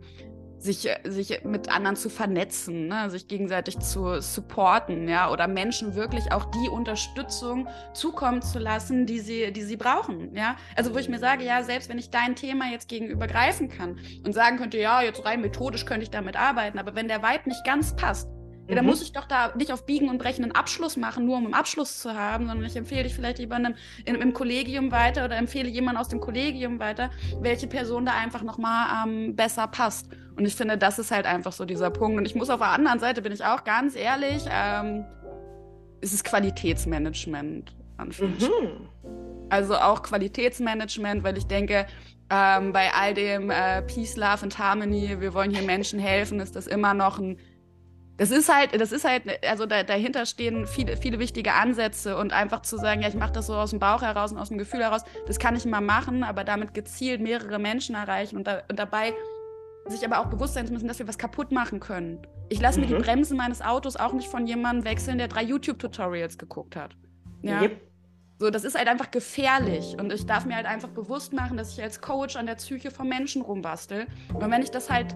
sich, 0.63 0.89
sich 1.04 1.44
mit 1.44 1.69
anderen 1.69 1.95
zu 1.95 2.10
vernetzen, 2.10 2.88
ne? 2.88 3.10
sich 3.10 3.27
gegenseitig 3.27 3.80
zu 3.80 4.21
supporten, 4.21 5.10
ja, 5.10 5.30
oder 5.30 5.48
Menschen 5.48 5.95
wirklich 5.95 6.31
auch 6.31 6.45
die 6.45 6.69
Unterstützung 6.69 7.68
zukommen 7.94 8.42
zu 8.42 8.60
lassen, 8.60 9.06
die 9.06 9.19
sie, 9.19 9.51
die 9.51 9.63
sie 9.63 9.75
brauchen, 9.75 10.33
ja. 10.36 10.56
Also 10.75 10.94
wo 10.94 10.98
ich 10.98 11.10
mir 11.10 11.19
sage, 11.19 11.44
ja, 11.44 11.63
selbst 11.63 11.89
wenn 11.89 11.98
ich 11.98 12.10
dein 12.10 12.36
Thema 12.36 12.71
jetzt 12.71 12.88
gegenüber 12.88 13.27
greifen 13.27 13.68
kann 13.68 14.00
und 14.25 14.33
sagen 14.33 14.57
könnte, 14.57 14.77
ja, 14.77 15.01
jetzt 15.01 15.25
rein 15.25 15.42
methodisch 15.42 15.86
könnte 15.86 16.04
ich 16.04 16.12
damit 16.12 16.38
arbeiten, 16.38 16.80
aber 16.80 16.95
wenn 16.95 17.07
der 17.07 17.21
Vibe 17.21 17.50
nicht 17.50 17.66
ganz 17.66 17.95
passt, 17.95 18.30
ja, 18.68 18.75
dann 18.75 18.86
mhm. 18.86 18.92
muss 18.92 19.01
ich 19.01 19.12
doch 19.12 19.25
da 19.25 19.54
nicht 19.56 19.74
auf 19.74 19.86
Biegen 19.86 20.09
und 20.09 20.19
Brechen 20.19 20.44
einen 20.44 20.54
Abschluss 20.54 20.95
machen, 20.95 21.25
nur 21.25 21.38
um 21.38 21.45
einen 21.45 21.54
Abschluss 21.54 22.00
zu 22.00 22.13
haben, 22.13 22.48
sondern 22.48 22.66
ich 22.66 22.77
empfehle 22.77 23.04
dich 23.04 23.13
vielleicht 23.13 23.39
lieber 23.39 23.56
einem, 23.56 23.75
in, 24.06 24.16
im 24.16 24.31
Kollegium 24.31 24.92
weiter 24.92 25.25
oder 25.25 25.36
empfehle 25.36 25.68
jemand 25.68 25.98
aus 25.98 26.07
dem 26.07 26.21
Kollegium 26.21 26.80
weiter, 26.80 27.12
welche 27.42 27.68
Person 27.68 28.06
da 28.06 28.13
einfach 28.13 28.42
nochmal 28.42 29.06
ähm, 29.06 29.36
besser 29.36 29.68
passt. 29.68 30.07
Und 30.35 30.45
ich 30.45 30.56
finde, 30.56 30.77
das 30.77 31.00
ist 31.00 31.12
halt 31.12 31.25
einfach 31.25 31.51
so 31.51 31.65
dieser 31.65 31.89
Punkt. 31.89 32.18
Und 32.18 32.25
ich 32.25 32.35
muss 32.35 32.50
auf 32.50 32.59
der 32.59 32.69
anderen 32.69 33.00
Seite, 33.00 33.21
bin 33.21 33.31
ich 33.31 33.44
auch 33.44 33.63
ganz 33.63 33.95
ehrlich, 33.95 34.44
ähm, 34.50 35.06
es 36.01 36.13
ist 36.13 36.24
Qualitätsmanagement. 36.24 37.75
Mhm. 37.97 38.89
Also 39.50 39.75
auch 39.75 40.01
Qualitätsmanagement, 40.01 41.24
weil 41.24 41.38
ich 41.38 41.45
denke, 41.45 41.85
ähm, 42.30 42.74
bei 42.74 42.91
all 42.94 43.13
dem 43.13 43.51
äh, 43.51 43.83
Peace, 43.83 44.15
Love 44.15 44.44
and 44.44 44.57
Harmony, 44.57 45.19
wir 45.19 45.33
wollen 45.33 45.51
hier 45.51 45.62
Menschen 45.62 46.00
helfen, 46.00 46.39
ist 46.39 46.56
das 46.56 46.68
immer 46.68 46.94
noch 46.94 47.19
ein 47.19 47.38
das 48.18 48.30
ist 48.30 48.53
halt, 48.53 48.80
das 48.80 48.91
ist 48.91 49.06
halt, 49.06 49.24
also 49.44 49.65
da, 49.65 49.81
dahinter 49.81 50.25
stehen 50.25 50.68
viele, 50.68 50.97
viele 50.97 51.18
wichtige 51.18 51.53
Ansätze 51.53 52.15
und 52.15 52.31
einfach 52.31 52.62
zu 52.62 52.77
sagen, 52.77 53.01
ja, 53.01 53.07
ich 53.07 53.15
mache 53.15 53.31
das 53.31 53.47
so 53.47 53.56
aus 53.56 53.71
dem 53.71 53.80
Bauch 53.80 54.03
heraus 54.03 54.31
und 54.31 54.38
aus 54.38 54.50
dem 54.50 54.59
Gefühl 54.59 54.81
heraus, 54.81 55.01
das 55.25 55.39
kann 55.39 55.56
ich 55.56 55.65
mal 55.65 55.81
machen, 55.81 56.24
aber 56.24 56.44
damit 56.44 56.75
gezielt 56.75 57.21
mehrere 57.21 57.57
Menschen 57.57 57.95
erreichen 57.95 58.38
und, 58.38 58.45
da, 58.45 58.62
und 58.69 58.77
dabei 58.77 59.13
sich 59.88 60.06
aber 60.06 60.19
auch 60.19 60.27
bewusst 60.27 60.53
sein 60.53 60.65
zu 60.65 60.74
müssen, 60.74 60.88
dass 60.88 61.00
wir 61.00 61.07
was 61.07 61.18
kaputt 61.18 61.51
machen 61.51 61.80
können. 61.80 62.25
Ich 62.50 62.62
lasse 62.62 62.80
mhm. 62.80 62.85
mir 62.85 62.91
die 62.91 63.00
mhm. 63.00 63.06
Bremsen 63.06 63.38
meines 63.38 63.62
Autos 63.62 63.95
auch 63.95 64.13
nicht 64.13 64.27
von 64.27 64.47
jemandem 64.47 64.85
wechseln, 64.85 65.18
der 65.18 65.27
drei 65.27 65.44
YouTube-Tutorials 65.44 66.38
geguckt 66.38 66.75
hat. 66.75 66.95
Ja. 67.41 67.62
Yep. 67.62 67.81
So, 68.39 68.50
das 68.50 68.63
ist 68.63 68.77
halt 68.77 68.88
einfach 68.88 69.12
gefährlich. 69.12 69.95
Und 70.00 70.12
ich 70.12 70.25
darf 70.25 70.45
mir 70.45 70.56
halt 70.56 70.65
einfach 70.65 70.89
bewusst 70.89 71.33
machen, 71.33 71.57
dass 71.57 71.74
ich 71.74 71.81
als 71.81 72.01
Coach 72.01 72.35
an 72.35 72.45
der 72.45 72.56
Psyche 72.56 72.91
von 72.91 73.07
Menschen 73.07 73.41
rumbastel. 73.41 74.07
Und 74.33 74.50
wenn 74.50 74.62
ich 74.62 74.71
das 74.71 74.89
halt 74.89 75.15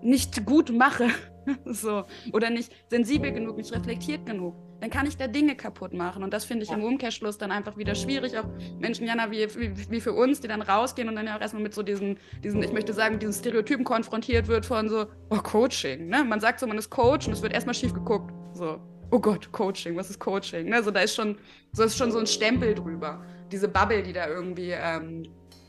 nicht 0.00 0.46
gut 0.46 0.72
mache, 0.72 1.08
so, 1.64 2.04
oder 2.32 2.50
nicht 2.50 2.72
sensibel 2.88 3.32
genug, 3.32 3.56
nicht 3.56 3.72
reflektiert 3.72 4.26
genug, 4.26 4.54
dann 4.80 4.90
kann 4.90 5.06
ich 5.06 5.16
da 5.16 5.26
Dinge 5.26 5.56
kaputt 5.56 5.92
machen. 5.92 6.22
Und 6.22 6.32
das 6.32 6.44
finde 6.44 6.64
ich 6.64 6.70
im 6.70 6.84
Umkehrschluss 6.84 7.38
dann 7.38 7.50
einfach 7.50 7.76
wieder 7.76 7.94
schwierig. 7.94 8.36
Auch 8.38 8.46
Menschen, 8.78 9.06
Jana, 9.06 9.30
wie, 9.30 9.46
wie, 9.56 9.90
wie, 9.90 10.00
für 10.00 10.12
uns, 10.12 10.40
die 10.40 10.48
dann 10.48 10.62
rausgehen 10.62 11.08
und 11.08 11.16
dann 11.16 11.26
ja 11.26 11.36
auch 11.36 11.40
erstmal 11.40 11.62
mit 11.62 11.74
so 11.74 11.82
diesen, 11.82 12.18
diesen, 12.44 12.62
ich 12.62 12.72
möchte 12.72 12.92
sagen, 12.92 13.18
diesen 13.18 13.34
Stereotypen 13.34 13.84
konfrontiert 13.84 14.48
wird 14.48 14.66
von 14.66 14.88
so, 14.88 15.06
oh, 15.30 15.38
Coaching. 15.38 16.08
Ne? 16.08 16.24
Man 16.24 16.40
sagt 16.40 16.60
so, 16.60 16.66
man 16.66 16.78
ist 16.78 16.90
Coach 16.90 17.26
und 17.26 17.32
es 17.32 17.42
wird 17.42 17.52
erstmal 17.52 17.74
schief 17.74 17.94
geguckt. 17.94 18.32
So, 18.52 18.80
oh 19.10 19.18
Gott, 19.18 19.50
Coaching, 19.52 19.96
was 19.96 20.10
ist 20.10 20.18
Coaching? 20.18 20.68
Ne? 20.68 20.82
So, 20.82 20.90
da 20.90 21.00
ist 21.00 21.14
schon, 21.14 21.38
so 21.72 21.84
ist 21.84 21.96
schon 21.96 22.12
so 22.12 22.18
ein 22.18 22.26
Stempel 22.26 22.74
drüber. 22.74 23.24
Diese 23.50 23.68
Bubble, 23.68 24.02
die 24.02 24.12
da 24.12 24.28
irgendwie 24.28 24.72
ähm, 24.72 25.24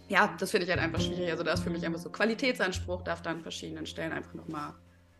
ja, 0.09 0.33
das 0.39 0.51
finde 0.51 0.65
ich 0.65 0.71
halt 0.71 0.79
einfach 0.79 1.01
schwierig. 1.01 1.29
Also 1.31 1.43
da 1.43 1.53
ist 1.53 1.63
für 1.63 1.69
mich 1.69 1.85
einfach 1.85 1.99
so 1.99 2.09
Qualitätsanspruch 2.09 3.01
darf 3.01 3.21
da 3.21 3.31
an 3.31 3.41
verschiedenen 3.41 3.85
Stellen 3.85 4.13
einfach 4.13 4.33
nochmal 4.33 4.73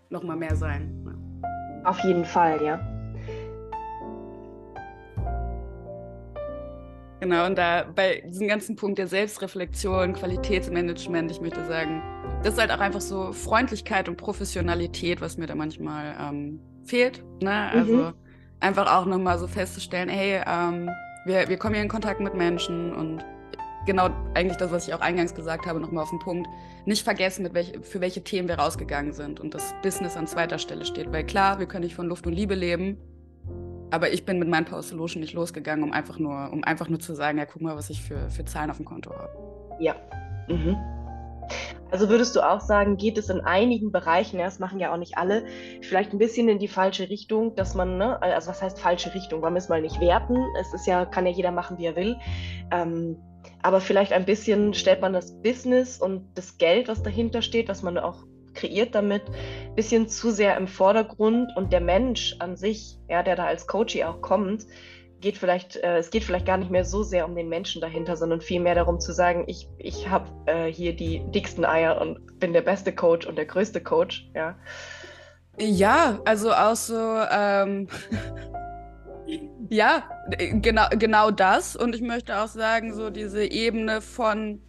noch 0.10 0.24
mal 0.24 0.36
mehr 0.36 0.56
sein. 0.56 0.92
Ja. 1.06 1.90
Auf 1.90 2.00
jeden 2.00 2.26
Fall, 2.26 2.62
ja. 2.62 2.80
Genau, 7.20 7.48
und 7.48 7.58
da 7.58 7.84
bei 7.96 8.24
diesem 8.28 8.48
ganzen 8.48 8.76
Punkt 8.76 9.00
der 9.00 9.08
Selbstreflexion, 9.08 10.14
Qualitätsmanagement, 10.14 11.32
ich 11.32 11.42
möchte 11.42 11.66
sagen, 11.66 12.02
das 12.44 12.54
ist 12.54 12.60
halt 12.60 12.72
auch 12.72 12.80
einfach 12.80 13.02
so 13.02 13.34
Freundlichkeit 13.34 14.08
und 14.08 14.18
Professionalität, 14.18 15.20
was 15.20 15.38
mir 15.38 15.48
da 15.48 15.56
manchmal 15.56 16.16
ähm, 16.20 16.60
fehlt. 16.86 17.24
Ne? 17.42 17.72
Also 17.72 17.94
mhm. 17.94 18.14
einfach 18.60 18.96
auch 18.96 19.06
nochmal 19.06 19.40
so 19.40 19.48
festzustellen, 19.48 20.10
hey, 20.10 20.42
ähm, 20.46 20.90
wir, 21.26 21.50
wir 21.50 21.58
kommen 21.58 21.74
hier 21.74 21.84
in 21.84 21.90
Kontakt 21.90 22.20
mit 22.20 22.36
Menschen 22.36 22.94
und 22.94 23.26
genau 23.88 24.10
eigentlich 24.36 24.58
das, 24.58 24.72
was 24.72 24.88
ich 24.88 24.94
auch 24.94 25.02
eingangs 25.02 25.34
gesagt 25.34 25.66
habe, 25.66 25.80
nochmal 25.80 26.04
auf 26.04 26.12
den 26.12 26.20
Punkt. 26.20 26.48
Nicht 26.86 27.04
vergessen, 27.04 27.50
welch, 27.54 27.74
für 27.82 28.00
welche 28.02 28.24
Themen 28.24 28.48
wir 28.48 28.60
rausgegangen 28.60 29.14
sind 29.14 29.40
und 29.40 29.56
das 29.56 29.74
Business 29.82 30.16
an 30.16 30.28
zweiter 30.28 30.60
Stelle 30.60 30.86
steht. 30.86 31.12
Weil 31.12 31.26
klar, 31.26 31.58
wir 31.58 31.66
können 31.66 31.86
nicht 31.86 31.96
von 31.96 32.08
Luft 32.08 32.28
und 32.28 32.34
Liebe 32.34 32.54
leben, 32.54 32.98
aber 33.90 34.12
ich 34.12 34.26
bin 34.26 34.38
mit 34.38 34.48
meinem 34.48 34.66
Power 34.66 34.84
Solution 34.84 35.22
nicht 35.22 35.34
losgegangen, 35.34 35.84
um 35.84 35.94
einfach 35.94 36.20
nur, 36.20 36.52
um 36.52 36.64
einfach 36.64 36.90
nur 36.90 37.00
zu 37.00 37.16
sagen, 37.16 37.40
ja, 37.40 37.46
guck 37.46 37.62
mal, 37.62 37.76
was 37.76 37.90
ich 37.90 38.04
für, 38.04 38.30
für 38.30 38.46
Zahlen 38.46 38.70
auf 38.70 38.78
dem 38.78 38.86
Konto 38.86 39.12
habe. 39.12 39.32
Ja. 39.80 39.96
Mhm. 40.48 40.78
Also 41.90 42.10
würdest 42.10 42.36
du 42.36 42.42
auch 42.42 42.60
sagen, 42.60 42.98
geht 42.98 43.18
es 43.18 43.30
in 43.30 43.40
einigen 43.40 43.92
Bereichen, 43.92 44.40
ja, 44.40 44.46
das 44.46 44.60
machen 44.60 44.80
ja 44.80 44.92
auch 44.94 44.98
nicht 44.98 45.18
alle, 45.18 45.46
vielleicht 45.82 46.12
ein 46.12 46.18
bisschen 46.18 46.50
in 46.50 46.60
die 46.60 46.68
falsche 46.68 47.10
Richtung, 47.10 47.56
dass 47.56 47.76
man, 47.76 47.98
ne, 47.98 48.22
also 48.22 48.50
was 48.50 48.62
heißt 48.62 48.80
falsche 48.80 49.14
Richtung? 49.14 49.42
Wir 49.42 49.56
es 49.56 49.70
mal 49.70 49.82
nicht 49.82 50.02
werten? 50.02 50.38
Es 50.60 50.74
ist 50.74 50.86
ja, 50.86 51.06
kann 51.06 51.26
ja 51.26 51.32
jeder 51.32 51.52
machen, 51.52 51.78
wie 51.78 51.86
er 51.86 51.96
will. 51.96 52.18
Ähm, 52.72 53.18
aber 53.62 53.82
vielleicht 53.82 54.14
ein 54.14 54.26
bisschen 54.26 54.74
stellt 54.74 55.02
man 55.02 55.14
das 55.14 55.42
Business 55.42 56.00
und 56.00 56.28
das 56.36 56.58
Geld, 56.58 56.88
was 56.88 57.04
dahinter 57.04 57.42
steht, 57.42 57.70
was 57.70 57.84
man 57.84 57.98
auch 57.98 58.24
kreiert 58.54 58.96
damit, 58.96 59.24
ein 59.30 59.76
bisschen 59.76 60.10
zu 60.10 60.32
sehr 60.32 60.58
im 60.58 60.68
Vordergrund 60.68 61.52
und 61.56 61.72
der 61.72 61.82
Mensch 61.82 62.36
an 62.40 62.58
sich, 62.58 62.98
ja, 63.08 63.24
der 63.24 63.36
da 63.36 63.46
als 63.46 63.68
Coach 63.68 64.02
auch 64.02 64.22
kommt, 64.22 64.66
geht 65.22 65.38
vielleicht, 65.38 65.78
äh, 65.78 65.98
es 65.98 66.10
geht 66.10 66.24
vielleicht 66.24 66.46
gar 66.46 66.58
nicht 66.58 66.72
mehr 66.72 66.86
so 66.86 67.04
sehr 67.04 67.26
um 67.26 67.36
den 67.36 67.50
Menschen 67.50 67.82
dahinter, 67.82 68.18
sondern 68.18 68.42
vielmehr 68.42 68.76
darum 68.76 69.00
zu 69.00 69.14
sagen, 69.14 69.46
ich, 69.48 69.68
ich 69.78 70.10
habe 70.10 70.30
äh, 70.46 70.72
hier 70.72 70.96
die 70.96 71.24
dicksten 71.32 71.66
Eier 71.66 72.00
und 72.02 72.40
bin 72.40 72.54
der 72.54 72.62
beste 72.62 72.94
Coach 72.94 73.26
und 73.26 73.36
der 73.38 73.46
größte 73.46 73.82
Coach, 73.82 74.30
ja. 74.36 74.56
Ja, 75.60 76.20
also 76.26 76.52
auch 76.54 76.76
so, 76.76 76.96
ähm, 77.32 77.88
ja, 79.70 80.04
genau, 80.38 80.86
genau 80.92 81.32
das. 81.32 81.76
Und 81.76 81.96
ich 81.96 82.02
möchte 82.02 82.40
auch 82.40 82.48
sagen, 82.48 82.94
so 82.94 83.10
diese 83.10 83.46
Ebene 83.46 84.02
von, 84.02 84.62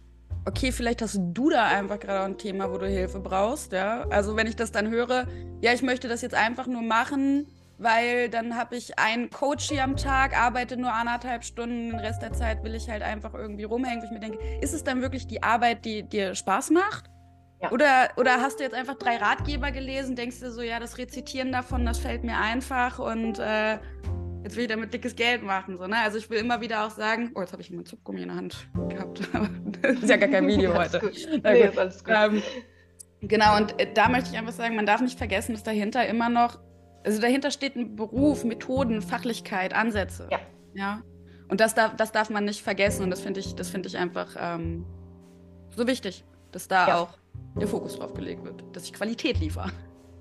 okay, 0.45 0.71
vielleicht 0.71 1.01
hast 1.01 1.19
du 1.19 1.49
da 1.49 1.65
einfach 1.65 1.99
gerade 1.99 2.25
ein 2.25 2.37
Thema, 2.37 2.71
wo 2.71 2.77
du 2.77 2.87
Hilfe 2.87 3.19
brauchst, 3.19 3.71
ja. 3.71 4.05
Also 4.09 4.35
wenn 4.35 4.47
ich 4.47 4.55
das 4.55 4.71
dann 4.71 4.89
höre, 4.89 5.27
ja, 5.61 5.73
ich 5.73 5.81
möchte 5.81 6.07
das 6.07 6.21
jetzt 6.21 6.35
einfach 6.35 6.67
nur 6.67 6.81
machen, 6.81 7.47
weil 7.77 8.29
dann 8.29 8.57
habe 8.57 8.75
ich 8.75 8.99
einen 8.99 9.29
Coach 9.29 9.69
hier 9.69 9.83
am 9.83 9.95
Tag, 9.95 10.37
arbeite 10.37 10.75
nur 10.75 10.91
anderthalb 10.91 11.43
Stunden, 11.43 11.91
den 11.91 11.99
Rest 11.99 12.21
der 12.21 12.33
Zeit 12.33 12.63
will 12.63 12.75
ich 12.75 12.89
halt 12.89 13.01
einfach 13.01 13.33
irgendwie 13.33 13.63
rumhängen, 13.63 14.01
wo 14.01 14.05
ich 14.05 14.11
mir 14.11 14.19
denke, 14.19 14.39
ist 14.61 14.73
es 14.73 14.83
dann 14.83 15.01
wirklich 15.01 15.27
die 15.27 15.43
Arbeit, 15.43 15.85
die 15.85 16.03
dir 16.03 16.35
Spaß 16.35 16.71
macht? 16.71 17.09
Ja. 17.61 17.71
Oder, 17.71 18.09
oder 18.15 18.41
hast 18.41 18.59
du 18.59 18.63
jetzt 18.63 18.73
einfach 18.73 18.95
drei 18.95 19.17
Ratgeber 19.17 19.71
gelesen, 19.71 20.15
denkst 20.15 20.39
du 20.39 20.51
so, 20.51 20.61
ja, 20.61 20.79
das 20.79 20.97
Rezitieren 20.97 21.51
davon, 21.51 21.85
das 21.85 21.99
fällt 21.99 22.23
mir 22.23 22.37
einfach 22.37 22.99
und 22.99 23.39
äh, 23.39 23.79
jetzt 24.43 24.55
will 24.55 24.63
ich 24.63 24.69
damit 24.69 24.93
dickes 24.93 25.15
Geld 25.15 25.43
machen. 25.43 25.77
So, 25.77 25.87
ne? 25.87 25.97
Also 25.97 26.17
ich 26.17 26.29
will 26.29 26.39
immer 26.39 26.61
wieder 26.61 26.85
auch 26.85 26.91
sagen, 26.91 27.31
oh, 27.35 27.41
jetzt 27.41 27.51
habe 27.51 27.61
ich 27.61 27.71
einen 27.71 27.85
Zuckgummi 27.85 28.21
in 28.21 28.27
der 28.29 28.37
Hand 28.37 28.67
gehabt. 28.89 29.21
das 29.81 30.03
ist 30.03 30.09
ja 30.09 30.17
gar 30.17 30.29
kein 30.29 30.47
Video 30.47 30.73
heute. 30.73 31.11
Nee, 31.43 31.61
ist 31.61 31.77
alles 31.77 32.03
gut. 32.03 32.13
Ähm, 32.15 32.41
genau, 33.21 33.57
und 33.57 33.79
äh, 33.79 33.91
da 33.93 34.09
möchte 34.09 34.29
ich 34.31 34.37
einfach 34.37 34.53
sagen, 34.53 34.75
man 34.75 34.85
darf 34.85 35.01
nicht 35.01 35.17
vergessen, 35.17 35.53
dass 35.53 35.63
dahinter 35.63 36.07
immer 36.07 36.29
noch 36.29 36.59
also 37.03 37.21
dahinter 37.21 37.51
steht 37.51 37.75
ein 37.75 37.95
Beruf, 37.95 38.43
Methoden, 38.43 39.01
Fachlichkeit, 39.01 39.73
Ansätze. 39.73 40.27
Ja. 40.31 40.39
ja? 40.73 41.01
Und 41.47 41.61
das 41.61 41.73
darf, 41.73 41.95
das 41.95 42.11
darf 42.11 42.29
man 42.29 42.45
nicht 42.45 42.61
vergessen 42.61 43.03
und 43.03 43.09
das 43.09 43.21
finde 43.21 43.39
ich, 43.39 43.55
find 43.55 43.85
ich 43.85 43.97
einfach 43.97 44.35
ähm, 44.39 44.85
so 45.75 45.87
wichtig, 45.87 46.23
dass 46.51 46.67
da 46.67 46.87
ja. 46.87 46.97
auch 46.99 47.17
der 47.59 47.67
Fokus 47.67 47.97
drauf 47.97 48.13
gelegt 48.13 48.43
wird, 48.43 48.63
dass 48.73 48.83
ich 48.83 48.93
Qualität 48.93 49.39
liefere. 49.39 49.71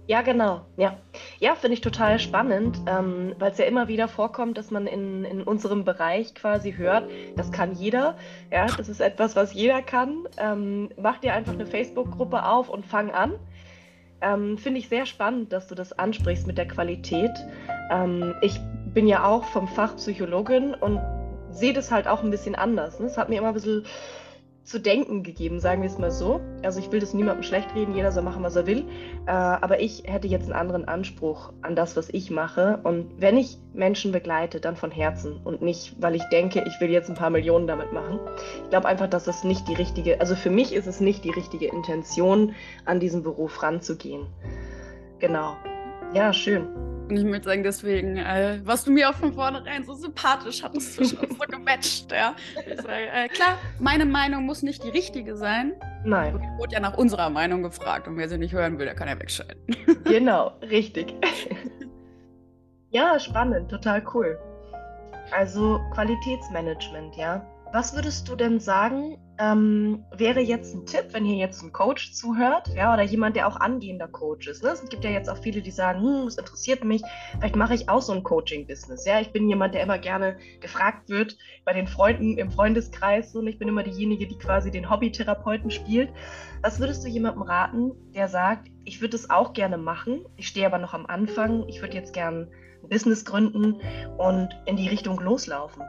Ja, 0.09 0.23
genau. 0.23 0.63
Ja, 0.79 0.97
ja 1.39 1.55
finde 1.55 1.75
ich 1.75 1.83
total 1.83 2.19
spannend, 2.19 2.81
ähm, 2.87 3.35
weil 3.39 3.53
es 3.53 3.59
ja 3.59 3.67
immer 3.67 3.89
wieder 3.89 4.09
vorkommt, 4.09 4.57
dass 4.57 4.71
man 4.71 4.87
in, 4.87 5.25
in 5.25 5.43
unserem 5.43 5.85
Bereich 5.85 6.35
quasi 6.35 6.73
hört, 6.73 7.11
das 7.37 7.53
kann 7.53 7.75
jeder. 7.75 8.17
Ja, 8.51 8.65
das 8.65 8.89
ist 8.89 9.03
etwas, 9.03 9.37
was 9.37 9.53
jeder 9.53 9.83
kann. 9.83 10.27
Ähm, 10.39 10.89
mach 10.97 11.19
dir 11.19 11.35
einfach 11.35 11.53
eine 11.53 11.67
Facebook-Gruppe 11.67 12.47
auf 12.47 12.71
und 12.71 12.87
fang 12.87 13.11
an. 13.11 13.35
Ähm, 14.23 14.57
Finde 14.57 14.81
ich 14.81 14.89
sehr 14.89 15.05
spannend, 15.05 15.53
dass 15.53 15.69
du 15.69 15.75
das 15.75 15.93
ansprichst 15.93 16.47
mit 16.47 16.57
der 16.57 16.69
Qualität. 16.69 17.33
Ähm, 17.91 18.35
ich 18.41 18.59
bin 18.95 19.07
ja 19.07 19.27
auch 19.27 19.45
vom 19.45 19.69
Fach 19.69 19.95
Psychologin 19.97 20.73
und 20.73 21.03
sehe 21.51 21.75
das 21.75 21.93
halt 21.93 22.09
auch 22.09 22.23
ein 22.23 22.31
bisschen 22.31 22.55
anders. 22.55 22.99
Ne? 22.99 23.07
Es 23.07 23.19
hat 23.19 23.29
mir 23.29 23.37
immer 23.37 23.49
ein 23.49 23.55
bisschen 23.55 23.85
zu 24.69 24.79
denken 24.79 25.23
gegeben, 25.23 25.61
sagen 25.61 25.81
wir 25.81 25.89
es 25.89 25.97
mal 25.97 26.11
so. 26.11 26.41
Also 26.63 26.79
ich 26.79 26.93
will 26.93 27.01
das 27.01 27.15
niemandem 27.15 27.43
schlecht 27.43 27.75
reden, 27.75 27.95
jeder 27.95 28.13
soll 28.13 28.23
machen, 28.23 28.43
was 28.43 28.55
er 28.55 28.67
will. 28.67 28.85
Äh, 29.27 29.31
aber 29.31 29.81
ich 29.81 30.03
hätte 30.05 30.29
jetzt 30.29 30.45
einen 30.45 30.53
anderen 30.53 30.87
Anspruch 30.87 31.53
an 31.63 31.75
das, 31.75 31.97
was 31.97 32.11
ich 32.11 32.31
mache. 32.31 32.79
Und 32.83 33.11
wenn 33.19 33.39
ich 33.39 33.59
Menschen 33.73 34.13
begleite, 34.13 34.61
dann 34.61 34.77
von 34.77 34.91
Herzen 34.91 35.41
und 35.43 35.63
nicht, 35.63 35.97
weil 36.01 36.15
ich 36.15 36.25
denke, 36.31 36.65
ich 36.67 36.81
will 36.81 36.91
jetzt 36.91 37.09
ein 37.09 37.17
paar 37.17 37.31
Millionen 37.31 37.67
damit 37.67 37.93
machen. 37.93 38.21
Ich 38.65 38.71
glaube 38.71 38.89
einfach, 38.89 39.09
dass 39.09 39.25
das 39.25 39.43
nicht 39.43 39.67
die 39.69 39.75
richtige, 39.75 40.21
also 40.21 40.37
für 40.37 40.51
mich 40.51 40.75
ist 40.75 40.87
es 40.87 41.01
nicht 41.01 41.25
die 41.25 41.31
richtige 41.31 41.67
Intention, 41.67 42.55
an 42.85 43.01
diesen 43.01 43.23
Beruf 43.23 43.63
ranzugehen. 43.63 44.27
Genau. 45.19 45.57
Ja, 46.13 46.33
schön. 46.35 46.88
Und 47.09 47.17
ich 47.17 47.25
möchte 47.25 47.49
sagen, 47.49 47.63
deswegen, 47.63 48.19
äh, 48.19 48.61
was 48.65 48.85
du 48.85 48.91
mir 48.91 49.09
auch 49.09 49.15
von 49.15 49.33
vornherein 49.33 49.83
so 49.85 49.95
sympathisch 49.95 50.63
hattest, 50.63 50.99
du 50.99 51.05
schon 51.05 51.27
so 51.31 51.45
gematcht, 51.49 52.13
ja. 52.13 52.37
Sage, 52.77 53.09
äh, 53.15 53.29
klar, 53.29 53.59
meine 53.79 54.05
Meinung 54.05 54.45
muss 54.45 54.63
nicht 54.63 54.85
die 54.85 54.91
richtige 54.91 55.35
sein. 55.37 55.73
Nein. 56.05 56.35
Und 56.35 56.43
ich 56.43 56.49
wurde 56.59 56.75
ja 56.75 56.81
nach 56.81 56.99
unserer 56.99 57.31
Meinung 57.31 57.63
gefragt 57.63 58.07
und 58.09 58.19
wer 58.19 58.29
sie 58.29 58.37
nicht 58.37 58.53
hören 58.53 58.79
will, 58.79 58.85
der 58.85 58.95
kann 58.95 59.09
ja 59.09 59.19
wegschalten. 59.19 59.57
Genau, 60.05 60.53
richtig. 60.63 61.15
ja, 62.91 63.19
spannend, 63.19 63.71
total 63.71 64.03
cool. 64.15 64.39
Also 65.33 65.81
Qualitätsmanagement, 65.93 67.17
ja. 67.17 67.45
Was 67.71 67.95
würdest 67.95 68.29
du 68.29 68.35
denn 68.35 68.61
sagen, 68.61 69.19
ähm, 69.39 70.05
wäre 70.17 70.41
jetzt 70.41 70.75
ein 70.75 70.87
Tipp, 70.87 71.09
wenn 71.13 71.25
hier 71.25 71.37
jetzt 71.37 71.63
ein 71.63 71.71
Coach 71.71 72.13
zuhört, 72.13 72.69
ja, 72.75 72.95
oder 72.95 73.03
jemand, 73.03 73.37
der 73.37 73.47
auch 73.47 73.57
angehender 73.57 74.09
Coach 74.09 74.49
ist. 74.49 74.65
Ne? 74.65 74.71
Es 74.71 74.89
gibt 74.89 75.05
ja 75.05 75.11
jetzt 75.11 75.29
auch 75.29 75.37
viele, 75.37 75.61
die 75.61 75.71
sagen, 75.71 76.01
hm, 76.01 76.25
das 76.25 76.39
interessiert 76.39 76.83
mich, 76.83 77.03
vielleicht 77.39 77.57
mache 77.57 77.75
ich 77.75 77.91
auch 77.91 78.01
so 78.01 78.15
ein 78.15 78.23
Coaching-Business. 78.23 79.05
Ja, 79.05 79.21
ich 79.21 79.33
bin 79.33 79.49
jemand, 79.49 79.75
der 79.75 79.83
immer 79.83 79.99
gerne 79.99 80.39
gefragt 80.61 81.11
wird 81.11 81.37
bei 81.67 81.75
den 81.75 81.87
Freunden 81.87 82.39
im 82.39 82.51
Freundeskreis 82.51 83.35
und 83.37 83.47
ich 83.47 83.59
bin 83.59 83.69
immer 83.69 83.83
diejenige, 83.83 84.27
die 84.27 84.39
quasi 84.39 84.71
den 84.71 84.89
Hobbytherapeuten 84.89 85.71
spielt. 85.71 86.11
Was 86.63 86.81
würdest 86.81 87.05
du 87.05 87.09
jemandem 87.09 87.43
raten, 87.43 87.93
der 88.15 88.29
sagt, 88.29 88.69
ich 88.85 89.03
würde 89.03 89.17
es 89.17 89.29
auch 89.29 89.53
gerne 89.53 89.77
machen, 89.77 90.25
ich 90.37 90.49
stehe 90.49 90.67
aber 90.67 90.79
noch 90.79 90.95
am 90.95 91.05
Anfang, 91.05 91.69
ich 91.69 91.83
würde 91.83 91.95
jetzt 91.95 92.15
gerne 92.15 92.49
ein 92.83 92.89
Business 92.89 93.27
gründen 93.27 93.81
und 94.17 94.49
in 94.65 94.77
die 94.77 94.89
Richtung 94.89 95.21
loslaufen? 95.21 95.83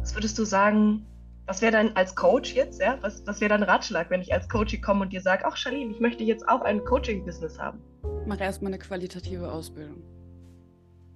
Was 0.00 0.14
würdest 0.16 0.38
du 0.38 0.44
sagen, 0.44 1.06
was 1.50 1.60
wäre 1.62 1.72
dann 1.72 1.90
als 1.96 2.14
Coach 2.14 2.54
jetzt, 2.54 2.80
ja? 2.80 2.96
Was, 3.00 3.26
was 3.26 3.40
wäre 3.40 3.48
dein 3.48 3.64
Ratschlag, 3.64 4.08
wenn 4.08 4.20
ich 4.20 4.32
als 4.32 4.48
Coach 4.48 4.80
komme 4.80 5.02
und 5.02 5.12
dir 5.12 5.20
sage, 5.20 5.42
ach 5.44 5.56
Charlene, 5.56 5.90
ich 5.90 5.98
möchte 5.98 6.22
jetzt 6.22 6.48
auch 6.48 6.60
ein 6.60 6.84
Coaching-Business 6.84 7.58
haben? 7.58 7.80
Mach 8.24 8.40
erstmal 8.40 8.72
eine 8.72 8.78
qualitative 8.78 9.50
Ausbildung. 9.50 10.00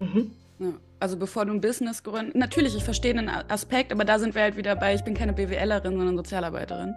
Mhm. 0.00 0.32
Ja, 0.58 0.72
also 0.98 1.16
bevor 1.16 1.46
du 1.46 1.52
ein 1.52 1.60
Business 1.60 2.02
gründest, 2.02 2.34
natürlich, 2.34 2.74
ich 2.74 2.82
verstehe 2.82 3.14
den 3.14 3.28
Aspekt, 3.28 3.92
aber 3.92 4.04
da 4.04 4.18
sind 4.18 4.34
wir 4.34 4.42
halt 4.42 4.56
wieder 4.56 4.74
bei, 4.74 4.96
ich 4.96 5.04
bin 5.04 5.14
keine 5.14 5.34
BWLerin, 5.34 5.96
sondern 5.96 6.16
Sozialarbeiterin. 6.16 6.96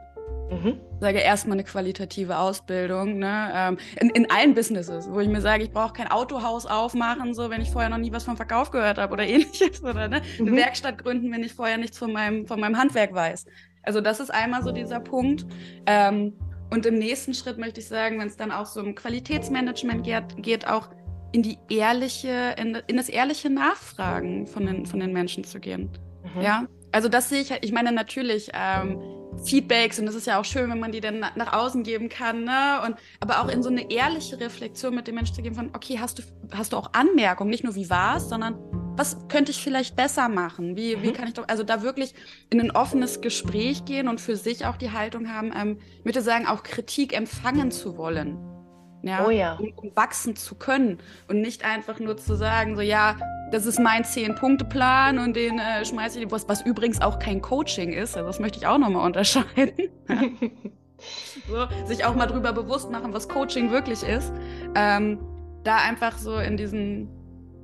Mhm. 0.49 0.79
Sage 1.01 1.19
erstmal 1.19 1.57
eine 1.57 1.63
qualitative 1.63 2.37
Ausbildung, 2.37 3.19
ne? 3.19 3.51
Ähm, 3.53 3.77
in, 3.99 4.09
in 4.11 4.31
allen 4.31 4.53
Businesses, 4.53 5.09
wo 5.11 5.19
ich 5.19 5.27
mir 5.27 5.41
sage, 5.41 5.63
ich 5.63 5.71
brauche 5.71 5.93
kein 5.93 6.07
Autohaus 6.09 6.65
aufmachen, 6.65 7.33
so 7.33 7.49
wenn 7.49 7.61
ich 7.61 7.69
vorher 7.69 7.89
noch 7.89 7.97
nie 7.97 8.11
was 8.11 8.23
vom 8.23 8.37
Verkauf 8.37 8.71
gehört 8.71 8.97
habe 8.97 9.13
oder 9.13 9.23
ähnliches, 9.27 9.83
oder 9.83 10.07
ne? 10.07 10.21
eine 10.39 10.51
mhm. 10.51 10.55
Werkstatt 10.55 11.03
gründen, 11.03 11.31
wenn 11.31 11.43
ich 11.43 11.53
vorher 11.53 11.77
nichts 11.77 11.97
von 11.97 12.13
meinem, 12.13 12.47
von 12.47 12.59
meinem 12.59 12.77
Handwerk 12.77 13.13
weiß. 13.13 13.45
Also 13.83 14.01
das 14.01 14.19
ist 14.19 14.33
einmal 14.33 14.63
so 14.63 14.71
dieser 14.71 14.99
Punkt. 14.99 15.45
Ähm, 15.85 16.33
und 16.69 16.85
im 16.85 16.95
nächsten 16.95 17.33
Schritt 17.33 17.57
möchte 17.57 17.79
ich 17.79 17.87
sagen, 17.87 18.19
wenn 18.19 18.27
es 18.27 18.35
dann 18.35 18.51
auch 18.51 18.65
so 18.65 18.81
um 18.81 18.95
Qualitätsmanagement 18.95 20.03
geht, 20.03 20.23
geht 20.37 20.67
auch 20.67 20.89
in 21.31 21.43
die 21.43 21.57
ehrliche, 21.69 22.55
in, 22.57 22.77
in 22.87 22.97
das 22.97 23.09
ehrliche 23.09 23.49
Nachfragen 23.49 24.47
von 24.47 24.65
den, 24.65 24.85
von 24.85 24.99
den 24.99 25.13
Menschen 25.13 25.43
zu 25.43 25.59
gehen. 25.59 25.89
Mhm. 26.35 26.41
Ja, 26.41 26.65
also 26.91 27.09
das 27.09 27.29
sehe 27.29 27.41
ich 27.41 27.51
halt, 27.51 27.63
ich 27.63 27.71
meine 27.71 27.91
natürlich 27.91 28.49
ähm, 28.53 28.99
Feedbacks 29.43 29.99
und 29.99 30.05
das 30.05 30.15
ist 30.15 30.27
ja 30.27 30.39
auch 30.39 30.45
schön, 30.45 30.69
wenn 30.69 30.79
man 30.79 30.91
die 30.91 31.01
dann 31.01 31.19
nach 31.19 31.53
außen 31.53 31.83
geben 31.83 32.09
kann, 32.09 32.43
ne? 32.43 32.81
Und 32.85 32.95
aber 33.19 33.41
auch 33.41 33.49
in 33.49 33.63
so 33.63 33.69
eine 33.69 33.91
ehrliche 33.91 34.39
Reflexion 34.39 34.95
mit 34.95 35.07
dem 35.07 35.15
Menschen 35.15 35.35
zu 35.35 35.41
gehen 35.41 35.55
von, 35.55 35.69
okay, 35.73 35.99
hast 35.99 36.19
du, 36.19 36.23
hast 36.51 36.73
du 36.73 36.77
auch 36.77 36.93
Anmerkungen, 36.93 37.49
nicht 37.49 37.63
nur 37.63 37.75
wie 37.75 37.89
war 37.89 38.17
es, 38.17 38.29
sondern 38.29 38.55
was 38.97 39.27
könnte 39.27 39.51
ich 39.51 39.61
vielleicht 39.61 39.95
besser 39.95 40.27
machen? 40.27 40.75
Wie, 40.75 40.95
mhm. 40.95 41.03
wie 41.03 41.13
kann 41.13 41.27
ich 41.27 41.35
doch, 41.35 41.47
also 41.47 41.63
da 41.63 41.83
wirklich 41.83 42.13
in 42.49 42.59
ein 42.59 42.71
offenes 42.71 43.21
Gespräch 43.21 43.85
gehen 43.85 44.07
und 44.07 44.19
für 44.19 44.35
sich 44.35 44.65
auch 44.65 44.75
die 44.75 44.91
Haltung 44.91 45.31
haben, 45.31 45.53
ähm, 45.55 45.79
ich 45.99 46.05
würde 46.05 46.21
sagen, 46.21 46.47
auch 46.47 46.63
Kritik 46.63 47.15
empfangen 47.15 47.71
zu 47.71 47.97
wollen. 47.97 48.56
Ja, 49.03 49.25
oh 49.25 49.29
ja. 49.29 49.53
Um, 49.53 49.73
um 49.75 49.95
wachsen 49.95 50.35
zu 50.35 50.55
können 50.55 50.99
und 51.27 51.41
nicht 51.41 51.63
einfach 51.63 51.99
nur 51.99 52.17
zu 52.17 52.35
sagen, 52.35 52.75
so 52.75 52.81
ja, 52.81 53.15
das 53.51 53.65
ist 53.65 53.79
mein 53.79 54.03
Zehn-Punkte-Plan 54.03 55.19
und 55.19 55.35
den 55.35 55.59
äh, 55.59 55.85
schmeiße 55.85 56.19
ich, 56.19 56.31
was, 56.31 56.49
was 56.49 56.61
übrigens 56.61 57.01
auch 57.01 57.19
kein 57.19 57.41
Coaching 57.41 57.93
ist, 57.93 58.17
also 58.17 58.27
das 58.27 58.39
möchte 58.39 58.57
ich 58.57 58.67
auch 58.67 58.77
nochmal 58.77 59.05
unterscheiden. 59.05 59.89
so, 61.47 61.67
sich 61.85 62.05
auch 62.05 62.15
mal 62.15 62.27
drüber 62.27 62.53
bewusst 62.53 62.91
machen, 62.91 63.13
was 63.13 63.29
Coaching 63.29 63.71
wirklich 63.71 64.03
ist. 64.03 64.31
Ähm, 64.75 65.19
da 65.63 65.77
einfach 65.77 66.17
so 66.17 66.37
in 66.37 66.57
diesen, 66.57 67.09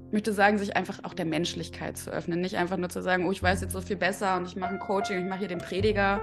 ich 0.07 0.13
möchte 0.13 0.33
sagen, 0.33 0.57
sich 0.57 0.75
einfach 0.75 0.99
auch 1.03 1.13
der 1.13 1.25
Menschlichkeit 1.25 1.97
zu 1.97 2.11
öffnen. 2.11 2.41
Nicht 2.41 2.55
einfach 2.55 2.77
nur 2.77 2.89
zu 2.89 3.01
sagen, 3.01 3.25
oh, 3.25 3.31
ich 3.31 3.41
weiß 3.41 3.61
jetzt 3.61 3.73
so 3.73 3.81
viel 3.81 3.95
besser 3.95 4.37
und 4.37 4.47
ich 4.47 4.55
mache 4.55 4.73
ein 4.73 4.79
Coaching, 4.79 5.19
ich 5.19 5.29
mache 5.29 5.39
hier 5.39 5.47
den 5.47 5.59
Prediger 5.59 6.19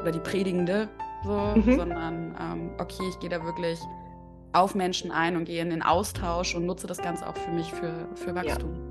oder 0.00 0.12
die 0.12 0.20
Predigende, 0.20 0.88
so, 1.24 1.52
mhm. 1.54 1.76
sondern 1.76 2.36
ähm, 2.40 2.70
okay, 2.78 3.02
ich 3.08 3.18
gehe 3.20 3.30
da 3.30 3.44
wirklich 3.44 3.78
auf 4.52 4.74
Menschen 4.74 5.10
ein 5.10 5.36
und 5.36 5.44
gehe 5.44 5.62
in 5.62 5.70
den 5.70 5.82
Austausch 5.82 6.54
und 6.54 6.66
nutze 6.66 6.86
das 6.86 6.98
Ganze 6.98 7.26
auch 7.28 7.36
für 7.36 7.50
mich 7.50 7.72
für, 7.72 8.08
für 8.14 8.34
Wachstum. 8.34 8.74
Ja 8.74 8.90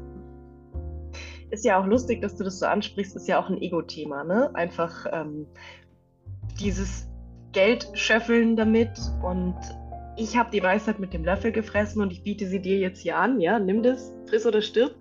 ist 1.51 1.65
ja 1.65 1.79
auch 1.79 1.85
lustig, 1.85 2.21
dass 2.21 2.35
du 2.35 2.43
das 2.43 2.59
so 2.59 2.65
ansprichst, 2.65 3.15
ist 3.15 3.27
ja 3.27 3.41
auch 3.41 3.49
ein 3.49 3.61
Ego-Thema, 3.61 4.23
ne? 4.23 4.53
Einfach 4.53 5.05
ähm, 5.11 5.47
dieses 6.59 7.07
Geld 7.51 7.89
schöffeln 7.93 8.55
damit 8.55 8.99
und 9.23 9.55
ich 10.17 10.37
habe 10.37 10.51
die 10.51 10.61
Weisheit 10.61 10.99
mit 10.99 11.13
dem 11.13 11.23
Löffel 11.23 11.51
gefressen 11.51 12.01
und 12.01 12.11
ich 12.11 12.23
biete 12.23 12.45
sie 12.45 12.61
dir 12.61 12.77
jetzt 12.77 13.01
hier 13.01 13.17
an, 13.17 13.39
ja, 13.39 13.57
nimm 13.57 13.81
das, 13.81 14.13
friss 14.27 14.45
oder 14.45 14.61
stirb, 14.61 14.95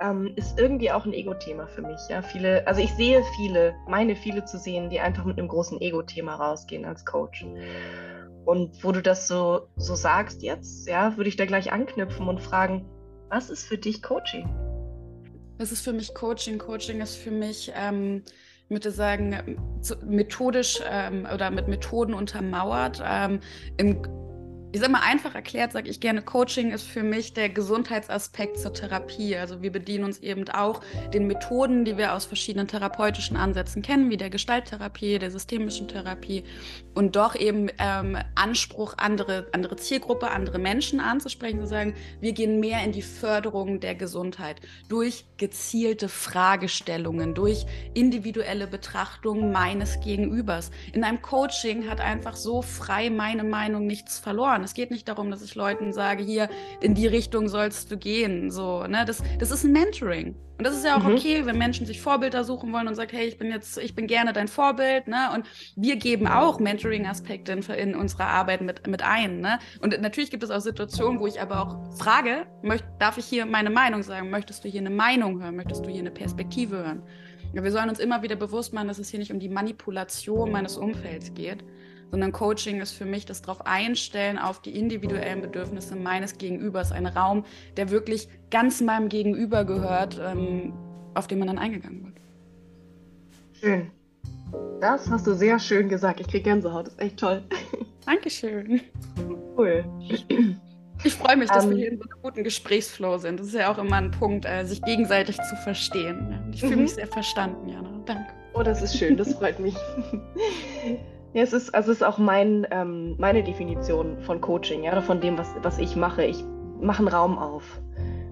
ähm, 0.00 0.32
ist 0.36 0.58
irgendwie 0.58 0.90
auch 0.90 1.06
ein 1.06 1.12
Ego-Thema 1.12 1.66
für 1.68 1.82
mich, 1.82 2.00
ja. 2.08 2.20
Viele, 2.20 2.66
also 2.66 2.80
ich 2.80 2.92
sehe 2.94 3.22
viele, 3.36 3.74
meine 3.88 4.16
viele 4.16 4.44
zu 4.44 4.58
sehen, 4.58 4.90
die 4.90 5.00
einfach 5.00 5.24
mit 5.24 5.38
einem 5.38 5.48
großen 5.48 5.80
Ego-Thema 5.80 6.34
rausgehen 6.34 6.84
als 6.84 7.04
Coach. 7.06 7.46
Und 8.44 8.82
wo 8.82 8.92
du 8.92 9.02
das 9.02 9.28
so, 9.28 9.68
so 9.76 9.94
sagst 9.94 10.42
jetzt, 10.42 10.88
ja, 10.88 11.16
würde 11.16 11.28
ich 11.28 11.36
da 11.36 11.46
gleich 11.46 11.72
anknüpfen 11.72 12.28
und 12.28 12.40
fragen, 12.40 12.86
was 13.28 13.50
ist 13.50 13.66
für 13.66 13.78
dich 13.78 14.02
Coaching? 14.02 14.48
Das 15.58 15.72
ist 15.72 15.82
für 15.82 15.92
mich 15.92 16.14
Coaching. 16.14 16.58
Coaching 16.58 17.00
ist 17.00 17.16
für 17.16 17.30
mich, 17.30 17.70
ähm, 17.76 18.22
ich 18.64 18.70
würde 18.70 18.90
sagen, 18.90 19.58
methodisch 20.04 20.80
ähm, 20.88 21.28
oder 21.32 21.50
mit 21.50 21.68
Methoden 21.68 22.14
untermauert. 22.14 23.02
Ähm, 23.04 23.40
Im 23.76 24.02
ich 24.72 24.78
sage 24.78 24.92
mal 24.92 25.02
einfach 25.02 25.34
erklärt, 25.34 25.72
sage 25.72 25.88
ich 25.90 25.98
gerne, 25.98 26.22
Coaching 26.22 26.70
ist 26.70 26.86
für 26.86 27.02
mich 27.02 27.32
der 27.32 27.48
Gesundheitsaspekt 27.48 28.58
zur 28.58 28.72
Therapie. 28.72 29.36
Also 29.36 29.62
wir 29.62 29.72
bedienen 29.72 30.04
uns 30.04 30.18
eben 30.18 30.48
auch 30.50 30.80
den 31.12 31.26
Methoden, 31.26 31.84
die 31.84 31.96
wir 31.96 32.14
aus 32.14 32.24
verschiedenen 32.24 32.68
therapeutischen 32.68 33.36
Ansätzen 33.36 33.82
kennen, 33.82 34.10
wie 34.10 34.16
der 34.16 34.30
Gestalttherapie, 34.30 35.18
der 35.18 35.32
systemischen 35.32 35.88
Therapie 35.88 36.44
und 36.94 37.16
doch 37.16 37.34
eben 37.34 37.68
ähm, 37.78 38.16
Anspruch, 38.36 38.94
andere, 38.96 39.48
andere 39.52 39.74
Zielgruppe, 39.74 40.30
andere 40.30 40.60
Menschen 40.60 41.00
anzusprechen, 41.00 41.60
zu 41.60 41.66
sagen, 41.66 41.94
wir 42.20 42.32
gehen 42.32 42.60
mehr 42.60 42.84
in 42.84 42.92
die 42.92 43.02
Förderung 43.02 43.80
der 43.80 43.96
Gesundheit 43.96 44.60
durch 44.88 45.24
gezielte 45.36 46.08
Fragestellungen, 46.08 47.34
durch 47.34 47.66
individuelle 47.94 48.68
Betrachtung 48.68 49.50
meines 49.50 49.98
Gegenübers. 50.00 50.70
In 50.92 51.02
einem 51.02 51.22
Coaching 51.22 51.88
hat 51.88 52.00
einfach 52.00 52.36
so 52.36 52.62
frei 52.62 53.10
meine 53.10 53.42
Meinung 53.42 53.86
nichts 53.86 54.20
verloren 54.20 54.59
hören. 54.60 54.64
Es 54.64 54.74
geht 54.74 54.90
nicht 54.90 55.08
darum, 55.08 55.30
dass 55.30 55.42
ich 55.42 55.54
Leuten 55.54 55.92
sage, 55.92 56.22
hier, 56.22 56.48
in 56.80 56.94
die 56.94 57.06
Richtung 57.06 57.48
sollst 57.48 57.90
du 57.90 57.96
gehen. 57.96 58.50
So, 58.50 58.84
ne? 58.86 59.04
das, 59.06 59.22
das 59.38 59.50
ist 59.50 59.64
ein 59.64 59.72
Mentoring. 59.72 60.36
Und 60.58 60.66
das 60.66 60.76
ist 60.76 60.84
ja 60.84 60.96
auch 60.96 61.04
mhm. 61.04 61.14
okay, 61.14 61.46
wenn 61.46 61.56
Menschen 61.56 61.86
sich 61.86 62.02
Vorbilder 62.02 62.44
suchen 62.44 62.70
wollen 62.72 62.86
und 62.86 62.94
sagen, 62.94 63.10
hey, 63.14 63.26
ich 63.26 63.38
bin 63.38 63.50
jetzt, 63.50 63.78
ich 63.78 63.94
bin 63.94 64.06
gerne 64.06 64.34
dein 64.34 64.46
Vorbild, 64.46 65.08
ne? 65.08 65.30
Und 65.34 65.46
wir 65.74 65.96
geben 65.96 66.26
auch 66.26 66.60
Mentoring-Aspekte 66.60 67.52
in, 67.52 67.62
in 67.62 67.94
unserer 67.94 68.26
Arbeit 68.26 68.60
mit, 68.60 68.86
mit 68.86 69.02
ein. 69.02 69.40
Ne? 69.40 69.58
Und 69.80 69.98
natürlich 70.02 70.30
gibt 70.30 70.42
es 70.42 70.50
auch 70.50 70.60
Situationen, 70.60 71.18
wo 71.18 71.26
ich 71.26 71.40
aber 71.40 71.62
auch 71.62 71.96
frage, 71.96 72.46
möcht, 72.60 72.84
darf 72.98 73.16
ich 73.16 73.24
hier 73.24 73.46
meine 73.46 73.70
Meinung 73.70 74.02
sagen? 74.02 74.28
Möchtest 74.28 74.62
du 74.62 74.68
hier 74.68 74.80
eine 74.80 74.90
Meinung 74.90 75.42
hören? 75.42 75.56
Möchtest 75.56 75.86
du 75.86 75.88
hier 75.88 76.00
eine 76.00 76.10
Perspektive 76.10 76.76
hören? 76.76 77.02
Wir 77.54 77.72
sollen 77.72 77.88
uns 77.88 77.98
immer 77.98 78.22
wieder 78.22 78.36
bewusst 78.36 78.74
machen, 78.74 78.88
dass 78.88 78.98
es 78.98 79.08
hier 79.08 79.18
nicht 79.18 79.32
um 79.32 79.40
die 79.40 79.48
Manipulation 79.48 80.52
meines 80.52 80.76
Umfelds 80.76 81.32
geht, 81.32 81.64
sondern 82.10 82.32
Coaching 82.32 82.80
ist 82.80 82.92
für 82.92 83.04
mich 83.04 83.24
das 83.26 83.42
darauf 83.42 83.66
einstellen 83.66 84.38
auf 84.38 84.60
die 84.60 84.76
individuellen 84.76 85.40
Bedürfnisse 85.40 85.96
meines 85.96 86.38
Gegenübers. 86.38 86.92
Ein 86.92 87.06
Raum, 87.06 87.44
der 87.76 87.90
wirklich 87.90 88.28
ganz 88.50 88.80
meinem 88.80 89.08
Gegenüber 89.08 89.64
gehört, 89.64 90.20
ähm, 90.22 90.72
auf 91.14 91.26
den 91.26 91.38
man 91.38 91.48
dann 91.48 91.58
eingegangen 91.58 92.04
wird. 92.04 92.16
Schön. 93.52 93.90
Das 94.80 95.08
hast 95.10 95.26
du 95.26 95.34
sehr 95.34 95.58
schön 95.58 95.88
gesagt. 95.88 96.20
Ich 96.20 96.28
kriege 96.28 96.44
Gänsehaut. 96.44 96.86
Das 96.86 96.94
ist 96.94 97.00
echt 97.00 97.18
toll. 97.18 97.42
Dankeschön. 98.06 98.80
Cool. 99.56 99.84
Ich 101.04 101.14
freue 101.14 101.36
mich, 101.36 101.48
dass 101.48 101.64
um, 101.64 101.70
wir 101.70 101.76
ähm. 101.76 101.82
hier 101.82 101.92
in 101.92 101.98
so 101.98 102.04
einem 102.04 102.22
guten 102.22 102.44
Gesprächsflow 102.44 103.18
sind. 103.18 103.40
Das 103.40 103.46
ist 103.46 103.54
ja 103.54 103.72
auch 103.72 103.78
immer 103.78 103.96
ein 103.96 104.10
Punkt, 104.10 104.44
äh, 104.44 104.64
sich 104.64 104.82
gegenseitig 104.82 105.36
zu 105.36 105.56
verstehen. 105.56 106.50
Ich 106.52 106.60
fühle 106.60 106.76
mich 106.76 106.92
mhm. 106.92 106.96
sehr 106.96 107.06
verstanden, 107.06 107.68
Jana. 107.68 108.00
Danke. 108.04 108.32
Oh, 108.54 108.62
das 108.62 108.82
ist 108.82 108.96
schön. 108.96 109.16
Das 109.16 109.34
freut 109.34 109.60
mich. 109.60 109.74
Ja, 111.32 111.42
es 111.42 111.52
ist, 111.52 111.74
also 111.74 111.92
es 111.92 111.98
ist 111.98 112.02
auch 112.02 112.18
mein, 112.18 112.66
ähm, 112.70 113.14
meine 113.18 113.44
Definition 113.44 114.18
von 114.22 114.40
Coaching, 114.40 114.82
ja, 114.82 114.92
oder 114.92 115.02
von 115.02 115.20
dem, 115.20 115.38
was, 115.38 115.54
was 115.62 115.78
ich 115.78 115.94
mache. 115.94 116.24
Ich 116.24 116.44
mache 116.80 116.98
einen 116.98 117.08
Raum 117.08 117.38
auf 117.38 117.80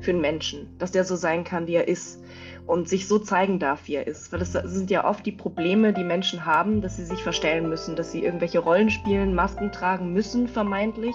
für 0.01 0.11
einen 0.11 0.21
Menschen, 0.21 0.77
dass 0.79 0.93
der 0.93 1.05
so 1.05 1.17
sein 1.17 1.45
kann, 1.45 1.67
wie 1.67 1.75
er 1.75 1.89
ist 1.89 2.23
und 2.67 2.89
sich 2.89 3.09
so 3.09 3.19
zeigen 3.19 3.59
darf, 3.59 3.87
wie 3.87 3.95
er 3.95 4.07
ist. 4.07 4.33
Weil 4.33 4.41
das 4.41 4.53
sind 4.53 4.91
ja 4.91 5.09
oft 5.09 5.25
die 5.27 5.33
Probleme, 5.33 5.93
die 5.93 6.05
Menschen 6.05 6.45
haben, 6.45 6.81
dass 6.81 6.97
sie 6.97 7.05
sich 7.05 7.23
verstellen 7.23 7.69
müssen, 7.69 7.97
dass 7.97 8.13
sie 8.13 8.25
irgendwelche 8.25 8.59
Rollen 8.59 8.91
spielen, 8.91 9.35
Masken 9.35 9.73
tragen 9.73 10.13
müssen, 10.13 10.49
vermeintlich, 10.49 11.15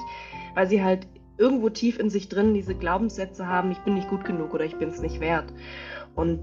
weil 0.55 0.67
sie 0.67 0.83
halt 0.83 1.07
irgendwo 1.37 1.69
tief 1.69 1.99
in 1.99 2.09
sich 2.09 2.29
drin 2.29 2.53
diese 2.53 2.75
Glaubenssätze 2.75 3.47
haben, 3.47 3.71
ich 3.71 3.79
bin 3.79 3.95
nicht 3.95 4.09
gut 4.09 4.23
genug 4.23 4.53
oder 4.53 4.65
ich 4.65 4.77
bin 4.77 4.89
es 4.89 5.01
nicht 5.01 5.19
wert. 5.19 5.51
Und 6.15 6.39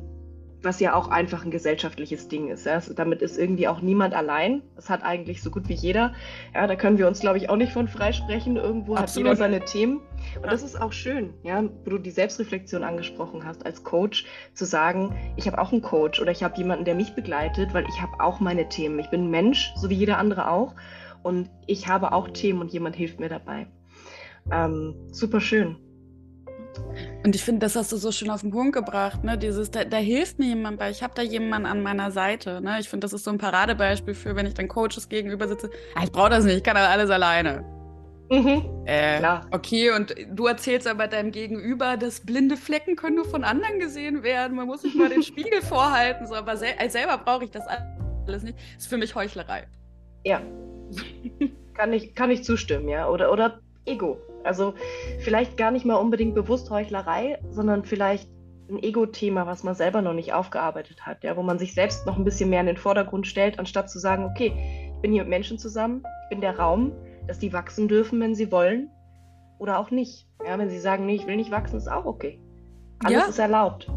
was 0.62 0.80
ja 0.80 0.94
auch 0.94 1.08
einfach 1.08 1.44
ein 1.44 1.50
gesellschaftliches 1.50 2.28
Ding 2.28 2.48
ist. 2.48 2.66
Ja. 2.66 2.80
Damit 2.94 3.22
ist 3.22 3.38
irgendwie 3.38 3.68
auch 3.68 3.80
niemand 3.80 4.14
allein. 4.14 4.62
Das 4.76 4.90
hat 4.90 5.02
eigentlich 5.02 5.42
so 5.42 5.50
gut 5.50 5.68
wie 5.68 5.74
jeder. 5.74 6.14
Ja, 6.54 6.66
da 6.66 6.76
können 6.76 6.98
wir 6.98 7.08
uns, 7.08 7.20
glaube 7.20 7.38
ich, 7.38 7.48
auch 7.48 7.56
nicht 7.56 7.72
von 7.72 7.88
freisprechen. 7.88 8.56
Irgendwo 8.56 8.94
Absolut. 8.94 9.30
hat 9.30 9.36
jeder 9.36 9.36
seine 9.36 9.64
Themen. 9.64 9.98
Und 10.36 10.44
ja. 10.44 10.50
das 10.50 10.62
ist 10.62 10.80
auch 10.80 10.92
schön, 10.92 11.34
ja, 11.42 11.62
wo 11.84 11.90
du 11.90 11.98
die 11.98 12.10
Selbstreflexion 12.10 12.82
angesprochen 12.82 13.44
hast, 13.44 13.64
als 13.64 13.84
Coach 13.84 14.26
zu 14.54 14.64
sagen, 14.64 15.16
ich 15.36 15.46
habe 15.46 15.58
auch 15.58 15.72
einen 15.72 15.82
Coach 15.82 16.20
oder 16.20 16.30
ich 16.30 16.42
habe 16.42 16.56
jemanden, 16.58 16.84
der 16.84 16.94
mich 16.94 17.14
begleitet, 17.14 17.72
weil 17.72 17.84
ich 17.88 18.00
habe 18.00 18.12
auch 18.20 18.40
meine 18.40 18.68
Themen. 18.68 18.98
Ich 18.98 19.10
bin 19.10 19.24
ein 19.24 19.30
Mensch, 19.30 19.72
so 19.76 19.88
wie 19.90 19.94
jeder 19.94 20.18
andere 20.18 20.50
auch. 20.50 20.74
Und 21.22 21.50
ich 21.66 21.88
habe 21.88 22.12
auch 22.12 22.28
Themen 22.28 22.60
und 22.60 22.72
jemand 22.72 22.96
hilft 22.96 23.20
mir 23.20 23.28
dabei. 23.28 23.66
Ähm, 24.50 24.94
super 25.10 25.40
schön. 25.40 25.76
Und 27.22 27.34
ich 27.34 27.44
finde, 27.44 27.60
das 27.60 27.76
hast 27.76 27.92
du 27.92 27.96
so 27.96 28.12
schön 28.12 28.30
auf 28.30 28.40
den 28.40 28.50
Punkt 28.50 28.74
gebracht, 28.74 29.24
ne? 29.24 29.36
Dieses, 29.36 29.70
da, 29.70 29.84
da 29.84 29.98
hilft 29.98 30.38
mir 30.38 30.46
jemand 30.46 30.78
bei, 30.78 30.90
ich 30.90 31.02
habe 31.02 31.12
da 31.14 31.22
jemanden 31.22 31.66
an 31.66 31.82
meiner 31.82 32.10
Seite. 32.10 32.60
Ne? 32.62 32.78
Ich 32.80 32.88
finde, 32.88 33.04
das 33.04 33.12
ist 33.12 33.24
so 33.24 33.30
ein 33.30 33.38
Paradebeispiel 33.38 34.14
für, 34.14 34.36
wenn 34.36 34.46
ich 34.46 34.54
dann 34.54 34.68
Coaches 34.68 35.08
gegenüber 35.08 35.46
sitze, 35.46 35.70
ah, 35.94 36.02
ich 36.02 36.12
brauche 36.12 36.30
das 36.30 36.44
nicht, 36.44 36.56
ich 36.56 36.62
kann 36.62 36.76
alles 36.78 37.10
alleine. 37.10 37.64
Mhm. 38.30 38.84
Äh, 38.86 39.18
Klar. 39.18 39.46
Okay, 39.50 39.90
und 39.90 40.14
du 40.30 40.46
erzählst 40.46 40.86
aber 40.86 41.08
deinem 41.08 41.32
Gegenüber, 41.32 41.96
dass 41.96 42.20
blinde 42.20 42.56
Flecken 42.56 42.94
können 42.94 43.16
nur 43.16 43.24
von 43.24 43.42
anderen 43.42 43.80
gesehen 43.80 44.22
werden. 44.22 44.56
Man 44.56 44.66
muss 44.66 44.82
sich 44.82 44.94
mal 44.94 45.08
den 45.08 45.22
Spiegel 45.24 45.60
vorhalten. 45.68 46.26
So, 46.28 46.36
aber 46.36 46.56
sel 46.56 46.70
als 46.78 46.92
selber 46.92 47.18
brauche 47.18 47.44
ich 47.44 47.50
das 47.50 47.64
alles 47.66 48.44
nicht. 48.44 48.56
Das 48.76 48.84
ist 48.84 48.88
für 48.88 48.98
mich 48.98 49.14
Heuchlerei. 49.16 49.66
Ja. 50.24 50.40
kann, 51.74 51.92
ich, 51.92 52.14
kann 52.14 52.30
ich 52.30 52.44
zustimmen, 52.44 52.88
ja. 52.88 53.08
Oder, 53.08 53.32
oder 53.32 53.60
Ego. 53.84 54.18
Also 54.44 54.74
vielleicht 55.20 55.56
gar 55.56 55.70
nicht 55.70 55.84
mal 55.84 55.96
unbedingt 55.96 56.34
bewusst 56.34 56.70
Heuchlerei, 56.70 57.38
sondern 57.50 57.84
vielleicht 57.84 58.28
ein 58.70 58.82
Ego-Thema, 58.82 59.46
was 59.46 59.64
man 59.64 59.74
selber 59.74 60.00
noch 60.00 60.12
nicht 60.12 60.32
aufgearbeitet 60.32 61.04
hat, 61.04 61.24
ja, 61.24 61.36
wo 61.36 61.42
man 61.42 61.58
sich 61.58 61.74
selbst 61.74 62.06
noch 62.06 62.16
ein 62.16 62.24
bisschen 62.24 62.50
mehr 62.50 62.60
in 62.60 62.66
den 62.66 62.76
Vordergrund 62.76 63.26
stellt, 63.26 63.58
anstatt 63.58 63.90
zu 63.90 63.98
sagen, 63.98 64.24
okay, 64.24 64.52
ich 64.94 65.02
bin 65.02 65.12
hier 65.12 65.22
mit 65.22 65.30
Menschen 65.30 65.58
zusammen, 65.58 66.02
ich 66.24 66.28
bin 66.30 66.40
der 66.40 66.58
Raum, 66.58 66.92
dass 67.26 67.38
die 67.38 67.52
wachsen 67.52 67.88
dürfen, 67.88 68.20
wenn 68.20 68.34
sie 68.34 68.52
wollen 68.52 68.90
oder 69.58 69.78
auch 69.78 69.90
nicht. 69.90 70.26
Ja, 70.44 70.58
wenn 70.58 70.70
sie 70.70 70.78
sagen, 70.78 71.06
nee, 71.06 71.16
ich 71.16 71.26
will 71.26 71.36
nicht 71.36 71.50
wachsen, 71.50 71.76
ist 71.76 71.90
auch 71.90 72.06
okay. 72.06 72.40
Alles 73.04 73.22
ja. 73.22 73.28
ist 73.28 73.38
erlaubt. 73.38 73.90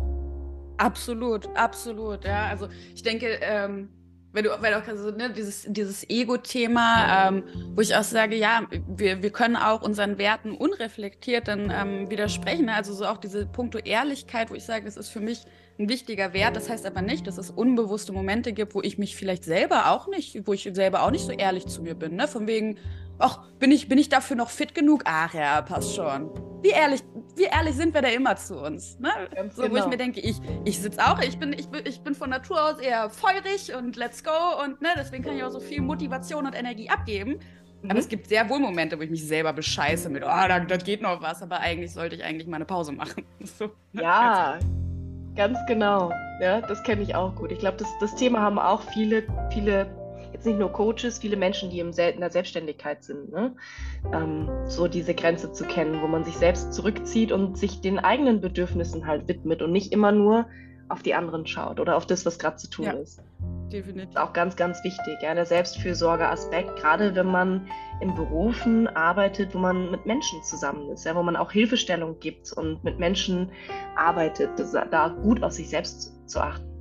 Absolut, 0.78 1.48
absolut. 1.56 2.26
Ja, 2.26 2.48
also 2.48 2.68
ich 2.94 3.04
denke, 3.04 3.40
ähm, 3.42 3.90
wenn 4.34 4.46
du, 4.46 4.50
weil 4.62 4.74
auch 4.74 4.88
also, 4.88 5.12
ne, 5.12 5.32
dieses, 5.32 5.66
dieses 5.68 6.10
Ego-Thema, 6.10 7.30
ähm, 7.30 7.44
wo 7.76 7.82
ich 7.82 7.96
auch 7.96 8.04
sage, 8.04 8.36
ja, 8.36 8.64
wir, 8.88 9.22
wir 9.22 9.30
können 9.30 9.56
auch 9.56 9.84
unseren 9.84 10.18
Werten 10.18 10.54
unreflektiert 10.54 11.48
dann 11.48 11.72
ähm, 11.72 12.10
widersprechen. 12.10 12.66
Ne? 12.66 12.74
Also 12.74 12.94
so 12.94 13.06
auch 13.06 13.18
diese 13.18 13.46
Punkto 13.46 13.78
Ehrlichkeit, 13.78 14.50
wo 14.50 14.56
ich 14.56 14.66
sage, 14.66 14.86
das 14.86 14.98
ist 14.98 15.10
für 15.10 15.20
mich 15.20 15.46
ein 15.78 15.88
wichtiger 15.88 16.34
Wert. 16.34 16.56
Das 16.56 16.68
heißt 16.68 16.86
aber 16.88 17.04
nicht, 17.04 17.28
dass 17.28 17.38
es 17.38 17.52
unbewusste 17.52 18.12
Momente 18.12 18.54
gibt, 18.54 18.74
wo 18.74 18.82
ich 18.82 18.98
mich 18.98 19.16
vielleicht 19.16 19.44
selber 19.44 19.92
auch 19.92 20.08
nicht, 20.08 20.48
wo 20.48 20.54
ich 20.54 20.68
selber 20.74 21.04
auch 21.04 21.12
nicht 21.12 21.26
so 21.26 21.32
ehrlich 21.32 21.68
zu 21.68 21.84
mir 21.84 21.94
bin. 21.94 22.16
Ne? 22.16 22.28
Von 22.28 22.48
wegen, 22.48 22.78
ach, 23.20 23.44
bin 23.60 23.72
ich, 23.72 23.88
bin 23.88 23.98
ich 23.98 24.10
dafür 24.10 24.36
noch 24.36 24.50
fit 24.50 24.76
genug? 24.76 25.04
Ach 25.06 25.34
ja, 25.34 25.62
passt 25.62 25.96
schon. 25.96 26.30
Wie 26.62 26.70
ehrlich, 26.70 27.04
wie 27.36 27.44
ehrlich 27.44 27.76
sind 27.76 27.94
wir 27.94 28.02
da 28.02 28.08
immer 28.10 28.36
zu 28.36 28.58
uns? 28.58 28.98
Ne? 29.00 29.10
so, 29.54 29.64
genau. 29.64 29.74
wo 29.74 29.78
ich 29.80 29.88
mir 29.88 29.98
denke, 29.98 30.20
ich, 30.20 30.38
ich 30.66 30.80
sitze 30.80 31.00
auch, 31.00 31.20
ich 31.20 31.38
bin, 31.38 31.54
ich, 31.54 31.68
bin, 31.68 31.86
ich 31.86 32.02
bin 32.02 32.16
von 32.16 32.30
Natur 32.30 32.64
aus 32.64 32.80
eher 32.80 33.10
feurig 33.10 33.76
und 33.76 33.96
let's 33.96 34.24
go 34.24 34.32
und 34.64 34.82
ne, 34.82 34.90
deswegen 34.96 35.24
kann 35.24 35.36
ich 35.36 35.44
auch 35.44 35.52
so 35.52 35.60
viel 35.60 35.82
Motivation 35.82 36.46
und 36.46 36.54
Energie 36.54 36.90
abgeben. 36.90 37.40
Mhm. 37.82 37.92
Aber 37.92 38.00
es 38.00 38.08
gibt 38.08 38.28
sehr 38.28 38.50
wohl 38.50 38.60
Momente, 38.60 38.98
wo 38.98 39.04
ich 39.04 39.10
mich 39.10 39.28
selber 39.28 39.52
bescheiße 39.54 40.10
mit, 40.10 40.24
oh, 40.24 40.28
da, 40.28 40.60
da 40.60 40.78
geht 40.78 41.02
noch 41.02 41.22
was, 41.22 41.42
aber 41.42 41.60
eigentlich 41.60 41.92
sollte 41.92 42.16
ich 42.16 42.24
eigentlich 42.24 42.48
mal 42.48 42.58
eine 42.58 42.66
Pause 42.66 42.92
machen. 42.92 43.26
So, 43.46 43.66
ne? 43.92 44.04
Ja, 44.04 44.58
ganz 45.36 45.58
genau. 45.68 46.12
Ja, 46.40 46.62
das 46.62 46.82
kenne 46.84 47.02
ich 47.02 47.14
auch 47.14 47.36
gut. 47.36 47.52
Ich 47.52 47.60
glaube, 47.60 47.78
das, 47.78 47.90
das 48.00 48.16
Thema 48.16 48.42
haben 48.42 48.58
auch 48.58 48.82
viele, 48.94 49.24
viele 49.52 49.86
jetzt 50.34 50.46
nicht 50.46 50.60
nur 50.60 50.72
Coaches, 50.72 51.20
viele 51.20 51.38
Menschen, 51.38 51.70
die 51.70 51.80
in 51.80 51.92
der 51.94 52.32
Selbstständigkeit 52.32 53.04
sind, 53.04 53.32
ne? 53.32 53.56
ähm, 54.14 54.50
so 54.66 54.88
diese 54.88 55.14
Grenze 55.14 55.52
zu 55.52 55.64
kennen, 55.66 56.02
wo 56.02 56.08
man 56.08 56.24
sich 56.24 56.36
selbst 56.36 56.74
zurückzieht 56.74 57.32
und 57.32 57.58
sich 57.58 57.82
den 57.82 58.00
eigenen 58.00 58.42
Bedürfnissen 58.42 59.08
halt 59.08 59.28
widmet 59.28 59.62
und 59.62 59.72
nicht 59.72 59.92
immer 59.92 60.12
nur 60.12 60.48
auf 60.90 61.02
die 61.02 61.14
anderen 61.14 61.48
schaut 61.48 61.80
oder 61.80 61.96
auf 61.96 62.06
das, 62.06 62.26
was 62.26 62.38
gerade 62.38 62.58
zu 62.58 62.70
tun 62.70 62.86
ja, 62.86 62.92
ist. 62.92 63.22
Definitiv. 63.72 64.16
Auch 64.18 64.34
ganz, 64.34 64.56
ganz 64.56 64.84
wichtig, 64.84 65.16
ja, 65.22 65.34
der 65.34 65.46
Selbstfürsorge-Aspekt, 65.46 66.76
gerade 66.76 67.16
wenn 67.16 67.28
man 67.28 67.68
in 68.02 68.14
Berufen 68.14 68.88
arbeitet, 68.88 69.56
wo 69.56 69.60
man 69.60 69.90
mit 69.90 70.06
Menschen 70.06 70.44
zusammen 70.44 70.92
ist, 70.92 71.06
ja, 71.06 71.16
wo 71.16 71.24
man 71.24 71.36
auch 71.36 71.52
Hilfestellung 71.52 72.20
gibt 72.20 72.52
und 72.54 72.84
mit 72.84 73.00
Menschen 73.00 73.50
arbeitet, 73.96 74.52
da 74.92 75.08
gut 75.08 75.42
auf 75.42 75.54
sich 75.54 75.70
selbst 75.70 76.14
zu 76.30 76.40
achten. 76.40 76.73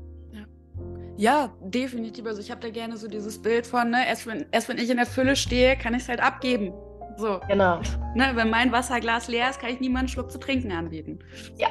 Ja, 1.22 1.52
definitiv. 1.60 2.26
Also 2.26 2.40
ich 2.40 2.50
habe 2.50 2.60
da 2.60 2.68
gerne 2.68 2.96
so 2.96 3.06
dieses 3.06 3.40
Bild 3.40 3.64
von, 3.64 3.90
ne, 3.90 4.08
erst 4.08 4.26
wenn, 4.26 4.44
erst 4.50 4.68
wenn 4.68 4.78
ich 4.78 4.90
in 4.90 4.96
der 4.96 5.06
Fülle 5.06 5.36
stehe, 5.36 5.76
kann 5.76 5.94
ich 5.94 6.02
es 6.02 6.08
halt 6.08 6.20
abgeben. 6.20 6.72
So. 7.16 7.38
Genau. 7.46 7.80
Ne, 8.16 8.32
wenn 8.34 8.50
mein 8.50 8.72
Wasserglas 8.72 9.28
leer 9.28 9.48
ist, 9.48 9.60
kann 9.60 9.70
ich 9.70 9.78
niemanden 9.78 9.98
einen 9.98 10.08
Schluck 10.08 10.32
zu 10.32 10.38
trinken 10.40 10.72
anbieten. 10.72 11.20
Ja, 11.56 11.68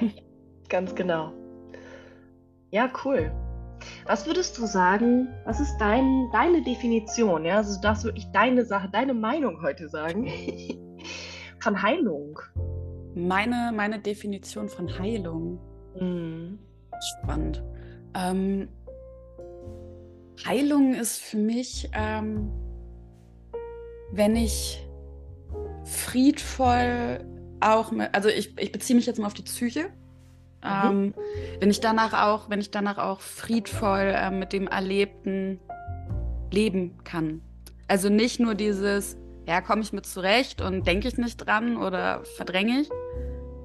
ganz 0.69 0.95
genau. 0.95 1.33
Ja, 2.69 2.89
cool. 3.03 3.29
Was 4.05 4.25
würdest 4.25 4.57
du 4.57 4.65
sagen, 4.65 5.27
was 5.43 5.59
ist 5.59 5.77
dein, 5.79 6.29
deine 6.31 6.63
Definition? 6.63 7.43
Ja, 7.43 7.57
also 7.57 7.75
du 7.75 7.81
darfst 7.81 8.05
wirklich 8.05 8.31
deine 8.31 8.63
Sache, 8.63 8.87
deine 8.89 9.13
Meinung 9.13 9.61
heute 9.61 9.89
sagen 9.89 10.31
von 11.59 11.81
Heilung. 11.81 12.39
Meine, 13.15 13.73
meine 13.75 13.99
Definition 13.99 14.69
von 14.69 14.97
Heilung. 14.97 15.59
Mhm. 15.99 16.57
Spannend. 17.19 17.61
Ähm, 18.13 18.69
Heilung 20.45 20.93
ist 20.93 21.19
für 21.21 21.38
mich, 21.38 21.89
ähm, 21.93 22.51
wenn 24.12 24.36
ich 24.36 24.86
friedvoll 25.86 27.25
auch, 27.60 27.91
mit, 27.91 28.13
also 28.13 28.30
ich, 28.30 28.58
ich 28.60 28.71
beziehe 28.71 28.95
mich 28.95 29.06
jetzt 29.06 29.19
mal 29.19 29.27
auf 29.27 29.34
die 29.34 29.43
Psyche. 29.43 29.89
Mhm. 30.63 30.69
Ähm, 30.86 31.13
wenn 31.60 31.69
ich 31.69 31.80
danach 31.80 32.13
auch, 32.13 32.49
wenn 32.49 32.60
ich 32.60 32.71
danach 32.71 32.97
auch 32.97 33.21
friedvoll 33.21 34.13
äh, 34.15 34.32
mit 34.32 34.54
dem 34.54 34.67
Erlebten 34.67 35.60
leben 36.51 37.04
kann. 37.04 37.41
Also 37.88 38.10
nicht 38.10 38.39
nur 38.39 38.56
dieses, 38.56 39.17
ja, 39.47 39.62
komme 39.62 39.82
ich 39.82 39.91
mit 39.91 40.06
zurecht 40.06 40.62
und 40.62 40.86
denke 40.86 41.08
ich 41.08 41.17
nicht 41.17 41.38
dran 41.38 41.77
oder 41.77 42.23
verdränge 42.36 42.82
ich, 42.82 42.89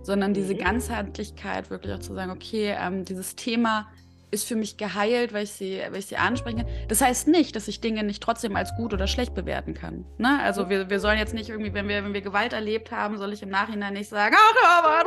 sondern 0.03 0.35
diese 0.35 0.55
mhm. 0.55 0.59
Ganzheitlichkeit 0.59 1.71
wirklich 1.71 1.93
auch 1.93 1.99
zu 1.99 2.15
sagen, 2.15 2.31
okay, 2.31 2.75
ähm, 2.79 3.05
dieses 3.05 3.37
Thema 3.37 3.89
ist 4.37 4.49
für 4.49 4.57
mich 4.57 4.77
geheilt, 4.77 5.33
weil 5.33 5.44
ich 5.44 5.53
sie, 5.53 5.81
weil 5.90 5.99
ich 5.99 6.07
sie 6.07 6.16
ansprechen 6.16 6.59
kann. 6.59 6.68
Das 6.88 7.01
heißt 7.01 7.29
nicht, 7.29 7.57
dass 7.57 7.68
ich 7.68 7.81
Dinge 7.81 8.05
nicht 8.05 8.22
trotzdem 8.22 8.55
als 8.57 8.75
gut 8.77 8.94
oder 8.94 9.07
schlecht 9.07 9.35
bewerten 9.35 9.75
kann. 9.75 10.07
Ne? 10.18 10.38
Also 10.42 10.68
wir, 10.70 10.88
wir 10.88 11.01
sollen 11.01 11.18
jetzt 11.18 11.35
nicht 11.35 11.49
irgendwie, 11.49 11.75
wenn 11.75 11.88
wir, 11.88 12.05
wenn 12.05 12.14
wir 12.14 12.20
Gewalt 12.20 12.53
erlebt 12.53 12.92
haben, 12.92 13.18
soll 13.18 13.33
ich 13.33 13.42
im 13.42 13.49
Nachhinein 13.49 13.94
nicht 13.94 14.09
sagen, 14.09 14.37
ach 14.38 14.85
war 14.85 15.05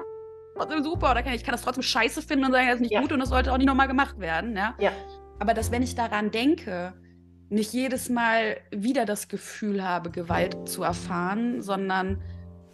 trotzdem 0.55 0.83
super. 0.83 1.11
Oder 1.11 1.23
kann 1.23 1.33
ich 1.33 1.43
kann 1.43 1.53
das 1.53 1.61
trotzdem 1.61 1.83
scheiße 1.83 2.21
finden 2.21 2.45
und 2.45 2.51
sagen, 2.51 2.67
das 2.67 2.75
ist 2.75 2.81
nicht 2.81 2.93
ja. 2.93 3.01
gut 3.01 3.11
und 3.11 3.19
das 3.19 3.29
sollte 3.29 3.51
auch 3.51 3.57
nicht 3.57 3.67
nochmal 3.67 3.87
gemacht 3.87 4.19
werden. 4.19 4.55
Ja? 4.55 4.75
ja. 4.79 4.91
Aber 5.39 5.53
dass, 5.53 5.71
wenn 5.71 5.83
ich 5.83 5.95
daran 5.95 6.31
denke, 6.31 6.93
nicht 7.49 7.73
jedes 7.73 8.09
Mal 8.09 8.57
wieder 8.71 9.05
das 9.05 9.27
Gefühl 9.27 9.83
habe, 9.83 10.11
Gewalt 10.11 10.69
zu 10.69 10.83
erfahren, 10.83 11.61
sondern 11.61 12.21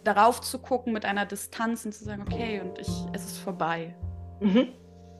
darauf 0.04 0.40
zu 0.40 0.58
gucken 0.58 0.92
mit 0.92 1.04
einer 1.04 1.26
Distanz 1.26 1.84
und 1.84 1.92
zu 1.92 2.04
sagen, 2.04 2.22
okay, 2.22 2.60
und 2.60 2.78
ich, 2.78 2.88
es 3.12 3.24
ist 3.24 3.38
vorbei. 3.38 3.94
Mhm. 4.40 4.68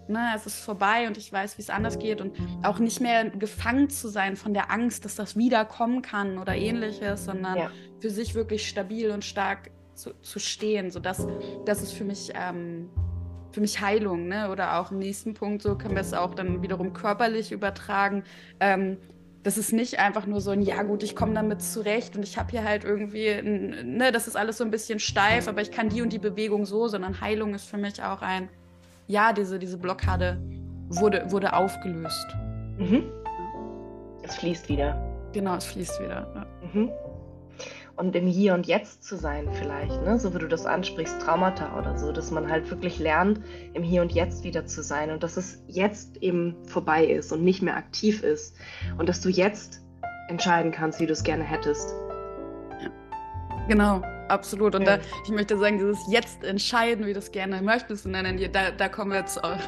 Ne, 0.09 0.33
es 0.37 0.47
ist 0.47 0.61
vorbei 0.61 1.09
und 1.09 1.17
ich 1.17 1.33
weiß, 1.33 1.59
wie 1.59 1.63
es 1.63 1.71
anders 1.71 1.99
geht 1.99 2.21
und 2.21 2.37
auch 2.63 2.79
nicht 2.79 3.01
mehr 3.01 3.29
gefangen 3.29 3.91
zu 3.91 4.09
sein 4.09 4.37
von 4.37 4.55
der 4.55 4.71
Angst, 4.71 5.05
dass 5.05 5.17
das 5.17 5.37
wiederkommen 5.37 6.01
kann 6.01 6.39
oder 6.39 6.55
ähnliches, 6.55 7.25
sondern 7.25 7.57
ja. 7.57 7.71
für 7.99 8.11
sich 8.11 8.35
wirklich 8.37 8.69
stabil 8.69 9.11
und 9.11 9.25
stark 9.25 9.71
zu, 9.95 10.13
zu 10.21 10.39
stehen. 10.39 10.91
So 10.91 11.01
das, 11.01 11.27
das 11.65 11.83
ist 11.83 11.93
für 11.93 12.05
mich, 12.05 12.31
ähm, 12.35 12.89
für 13.51 13.61
mich 13.61 13.81
Heilung. 13.81 14.29
Ne? 14.29 14.51
Oder 14.51 14.79
auch 14.79 14.93
im 14.93 14.99
nächsten 14.99 15.35
Punkt, 15.35 15.63
so 15.63 15.77
können 15.77 15.95
wir 15.95 16.03
es 16.03 16.15
auch 16.15 16.35
dann 16.35 16.63
wiederum 16.63 16.93
körperlich 16.93 17.51
übertragen. 17.51 18.23
Ähm, 18.61 18.99
das 19.43 19.59
ist 19.59 19.73
nicht 19.73 20.01
einfach 20.01 20.27
nur 20.27 20.41
so 20.41 20.51
ein, 20.51 20.61
ja 20.61 20.83
gut, 20.83 21.05
ich 21.05 21.15
komme 21.15 21.33
damit 21.35 21.63
zurecht 21.63 22.17
und 22.17 22.25
ich 22.25 22.37
habe 22.37 22.51
hier 22.51 22.65
halt 22.65 22.83
irgendwie, 22.83 23.29
ein, 23.29 23.97
ne, 23.97 24.11
das 24.11 24.27
ist 24.27 24.37
alles 24.37 24.59
so 24.59 24.65
ein 24.65 24.73
bisschen 24.73 24.99
steif, 24.99 25.47
aber 25.47 25.63
ich 25.63 25.71
kann 25.71 25.89
die 25.89 26.03
und 26.03 26.13
die 26.13 26.19
Bewegung 26.19 26.67
so, 26.67 26.89
sondern 26.89 27.21
Heilung 27.21 27.55
ist 27.55 27.65
für 27.65 27.77
mich 27.77 28.03
auch 28.03 28.23
ein, 28.23 28.49
ja, 29.07 29.33
diese, 29.33 29.59
diese 29.59 29.79
Blockade 29.79 30.39
wurde, 30.89 31.31
wurde 31.31 31.53
aufgelöst. 31.53 32.27
Mhm. 32.79 33.05
Es 34.23 34.37
fließt 34.37 34.69
wieder. 34.69 35.01
Genau, 35.33 35.55
es 35.57 35.67
fließt 35.67 36.01
wieder. 36.01 36.27
Ja. 36.35 36.47
Mhm 36.73 36.91
und 37.97 38.15
im 38.15 38.27
Hier 38.27 38.55
und 38.55 38.67
Jetzt 38.67 39.05
zu 39.05 39.17
sein 39.17 39.49
vielleicht, 39.53 40.03
ne? 40.03 40.19
so 40.19 40.35
wie 40.35 40.39
du 40.39 40.49
das 40.49 40.67
ansprichst, 40.67 41.21
Traumata 41.21 41.79
oder 41.79 41.99
so, 41.99 42.13
dass 42.13 42.31
man 42.31 42.51
halt 42.51 42.71
wirklich 42.71 42.99
lernt, 42.99 43.41
im 43.73 43.83
Hier 43.83 44.03
und 44.03 44.13
Jetzt 44.13 44.45
wieder 44.45 44.67
zu 44.67 44.83
sein 44.83 45.11
und 45.11 45.23
dass 45.23 45.37
es 45.37 45.63
jetzt 45.67 46.19
eben 46.19 46.55
vorbei 46.67 47.05
ist 47.05 47.33
und 47.33 47.43
nicht 47.43 47.63
mehr 47.63 47.77
aktiv 47.77 48.23
ist 48.23 48.57
und 48.99 49.09
dass 49.09 49.21
du 49.21 49.29
jetzt 49.29 49.83
entscheiden 50.29 50.73
kannst, 50.73 51.01
wie 51.01 51.07
du 51.07 51.13
es 51.13 51.23
gerne 51.23 51.45
hättest. 51.45 51.95
Ja. 52.83 52.91
Genau, 53.69 54.03
absolut. 54.29 54.75
Und 54.75 54.83
ja. 54.83 54.97
da, 54.97 55.03
ich 55.25 55.31
möchte 55.31 55.59
sagen, 55.59 55.79
dieses 55.79 56.01
Jetzt 56.11 56.45
entscheiden, 56.45 57.07
wie 57.07 57.13
du 57.13 57.19
es 57.19 57.31
gerne 57.33 57.63
möchtest. 57.63 58.07
Und 58.07 58.13
dann, 58.13 58.39
da, 58.53 58.71
da 58.71 58.89
kommen 58.89 59.13
wir 59.13 59.19
jetzt 59.19 59.43
auch. 59.43 59.57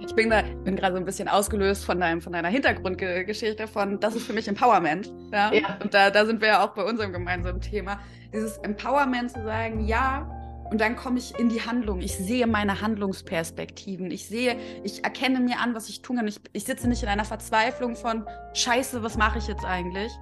Ich 0.00 0.14
bin 0.14 0.30
da, 0.30 0.42
bin 0.64 0.76
gerade 0.76 0.94
so 0.94 0.98
ein 0.98 1.04
bisschen 1.04 1.28
ausgelöst 1.28 1.84
von, 1.84 2.00
deinem, 2.00 2.22
von 2.22 2.32
deiner 2.32 2.48
Hintergrundgeschichte 2.48 3.66
von, 3.66 4.00
das 4.00 4.14
ist 4.14 4.26
für 4.26 4.32
mich 4.32 4.48
Empowerment. 4.48 5.12
Ja? 5.32 5.52
ja. 5.52 5.78
Und 5.82 5.92
da, 5.92 6.10
da 6.10 6.24
sind 6.24 6.40
wir 6.40 6.48
ja 6.48 6.64
auch 6.64 6.70
bei 6.74 6.82
unserem 6.82 7.12
gemeinsamen 7.12 7.60
Thema. 7.60 8.00
Dieses 8.32 8.56
Empowerment 8.58 9.32
zu 9.32 9.42
sagen, 9.42 9.84
ja, 9.86 10.30
und 10.70 10.80
dann 10.80 10.96
komme 10.96 11.18
ich 11.18 11.38
in 11.38 11.48
die 11.48 11.60
Handlung. 11.62 12.00
Ich 12.00 12.16
sehe 12.16 12.46
meine 12.46 12.80
Handlungsperspektiven. 12.80 14.10
Ich 14.10 14.26
sehe, 14.26 14.56
ich 14.82 15.04
erkenne 15.04 15.40
mir 15.40 15.60
an, 15.60 15.74
was 15.74 15.88
ich 15.88 16.02
tun 16.02 16.16
kann. 16.16 16.26
Ich, 16.26 16.40
ich 16.52 16.64
sitze 16.64 16.88
nicht 16.88 17.02
in 17.02 17.08
einer 17.08 17.24
Verzweiflung 17.24 17.94
von 17.94 18.26
Scheiße, 18.54 19.02
was 19.02 19.16
mache 19.16 19.38
ich 19.38 19.46
jetzt 19.46 19.64
eigentlich? 19.64 20.12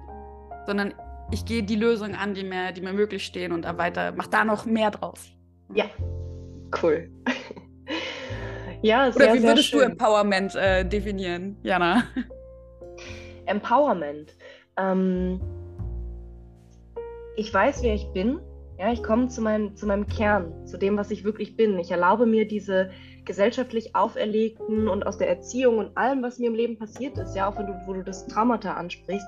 Sondern 0.67 0.93
ich 1.31 1.45
gehe 1.45 1.63
die 1.63 1.75
Lösungen 1.75 2.15
an, 2.15 2.33
die 2.33 2.43
mir, 2.43 2.71
die 2.71 2.81
mir 2.81 2.93
möglich 2.93 3.25
stehen 3.25 3.51
und 3.51 3.65
weiter, 3.77 4.13
mach 4.15 4.27
da 4.27 4.45
noch 4.45 4.65
mehr 4.65 4.91
draus. 4.91 5.31
Ja, 5.73 5.85
cool. 6.81 7.09
ja, 8.81 9.11
sehr, 9.11 9.31
Oder 9.31 9.35
wie 9.35 9.43
würdest 9.43 9.73
du 9.73 9.79
Empowerment 9.79 10.55
äh, 10.55 10.85
definieren, 10.85 11.57
Jana? 11.63 12.03
Empowerment. 13.45 14.35
Ähm, 14.77 15.39
ich 17.35 17.53
weiß, 17.53 17.83
wer 17.83 17.93
ich 17.93 18.07
bin. 18.13 18.39
Ja, 18.77 18.91
ich 18.91 19.01
komme 19.03 19.29
zu 19.29 19.41
meinem, 19.41 19.75
zu 19.75 19.87
meinem 19.87 20.05
Kern, 20.05 20.65
zu 20.65 20.77
dem, 20.77 20.97
was 20.97 21.09
ich 21.09 21.23
wirklich 21.23 21.55
bin. 21.55 21.79
Ich 21.79 21.91
erlaube 21.91 22.25
mir 22.25 22.45
diese 22.47 22.91
gesellschaftlich 23.25 23.95
auferlegten 23.95 24.87
und 24.87 25.05
aus 25.05 25.17
der 25.17 25.29
Erziehung 25.29 25.77
und 25.77 25.97
allem, 25.97 26.21
was 26.23 26.39
mir 26.39 26.47
im 26.47 26.55
Leben 26.55 26.77
passiert 26.77 27.17
ist, 27.17 27.35
ja, 27.35 27.49
auch 27.49 27.57
wenn 27.57 27.67
du, 27.67 27.73
wo 27.85 27.93
du 27.93 28.03
das 28.03 28.27
Traumata 28.27 28.73
ansprichst, 28.73 29.27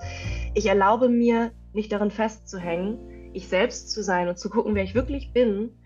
ich 0.54 0.66
erlaube 0.68 1.10
mir, 1.10 1.52
nicht 1.74 1.92
darin 1.92 2.12
festzuhängen, 2.12 3.32
ich 3.34 3.48
selbst 3.48 3.92
zu 3.92 4.02
sein 4.02 4.28
und 4.28 4.40
zu 4.40 4.50
gucken, 4.50 4.76
wer 4.76 4.84
ich 4.84 4.96
wirklich 4.96 5.34
bin 5.34 5.78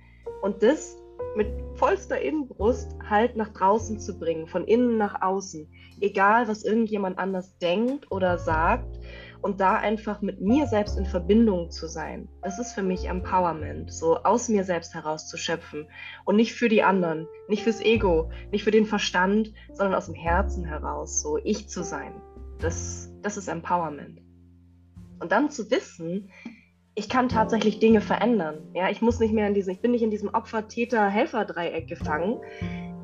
und 0.42 0.64
das 0.64 0.98
mit 1.36 1.48
vollster 1.76 2.20
Innenbrust 2.20 2.96
halt 3.10 3.36
nach 3.36 3.50
draußen 3.50 4.00
zu 4.00 4.20
bringen, 4.20 4.48
von 4.48 4.66
innen 4.66 4.98
nach 4.98 5.22
außen, 5.22 5.70
egal 6.02 6.48
was 6.48 6.64
irgendjemand 6.64 7.18
anders 7.18 7.58
denkt 7.60 8.12
oder 8.12 8.38
sagt 8.38 9.00
und 9.42 9.60
da 9.60 9.76
einfach 9.76 10.22
mit 10.22 10.40
mir 10.42 10.68
selbst 10.68 10.98
in 10.98 11.06
Verbindung 11.06 11.72
zu 11.72 11.88
sein. 11.88 12.30
Das 12.42 12.60
ist 12.60 12.74
für 12.74 12.84
mich 12.84 13.06
Empowerment, 13.06 13.92
so 13.92 14.18
aus 14.18 14.50
mir 14.50 14.64
selbst 14.64 14.94
herauszuschöpfen 14.94 15.88
und 16.26 16.36
nicht 16.36 16.54
für 16.54 16.70
die 16.70 16.84
anderen, 16.84 17.28
nicht 17.48 17.64
fürs 17.64 17.82
Ego, 17.82 18.32
nicht 18.52 18.64
für 18.64 18.72
den 18.72 18.86
Verstand, 18.86 19.54
sondern 19.74 19.96
aus 19.96 20.06
dem 20.06 20.16
Herzen 20.16 20.66
heraus, 20.66 21.22
so 21.22 21.38
ich 21.44 21.70
zu 21.70 21.84
sein. 21.84 22.22
Das, 22.60 23.12
das 23.22 23.38
ist 23.38 23.48
Empowerment. 23.48 24.22
Und 25.20 25.32
dann 25.32 25.50
zu 25.50 25.70
wissen, 25.72 26.32
ich 26.94 27.10
kann 27.10 27.30
tatsächlich 27.30 27.80
Dinge 27.80 28.02
verändern. 28.02 28.70
Ja, 28.74 28.90
ich 28.90 29.02
muss 29.02 29.20
nicht 29.20 29.34
mehr 29.34 29.48
in 29.48 29.54
diesem, 29.54 29.74
ich 29.74 29.82
bin 29.82 29.92
nicht 29.92 30.04
in 30.04 30.12
diesem 30.12 30.30
Opfer-Täter-Helfer-Dreieck 30.30 31.88
gefangen. 31.88 32.42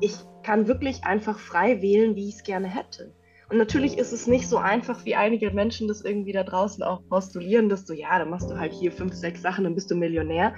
Ich 0.00 0.14
kann 0.42 0.68
wirklich 0.68 1.04
einfach 1.04 1.38
frei 1.38 1.80
wählen, 1.80 2.14
wie 2.14 2.28
ich 2.28 2.36
es 2.36 2.42
gerne 2.42 2.68
hätte. 2.68 3.14
Und 3.50 3.56
natürlich 3.56 3.96
ist 3.96 4.12
es 4.12 4.26
nicht 4.26 4.46
so 4.46 4.58
einfach, 4.58 5.04
wie 5.06 5.14
einige 5.14 5.50
Menschen 5.50 5.88
das 5.88 6.02
irgendwie 6.02 6.32
da 6.32 6.44
draußen 6.44 6.82
auch 6.82 7.00
postulieren, 7.08 7.70
dass 7.70 7.86
du, 7.86 7.94
ja, 7.94 8.18
dann 8.18 8.28
machst 8.28 8.50
du 8.50 8.58
halt 8.58 8.74
hier 8.74 8.92
fünf, 8.92 9.14
sechs 9.14 9.40
Sachen, 9.40 9.64
dann 9.64 9.74
bist 9.74 9.90
du 9.90 9.94
Millionär. 9.94 10.54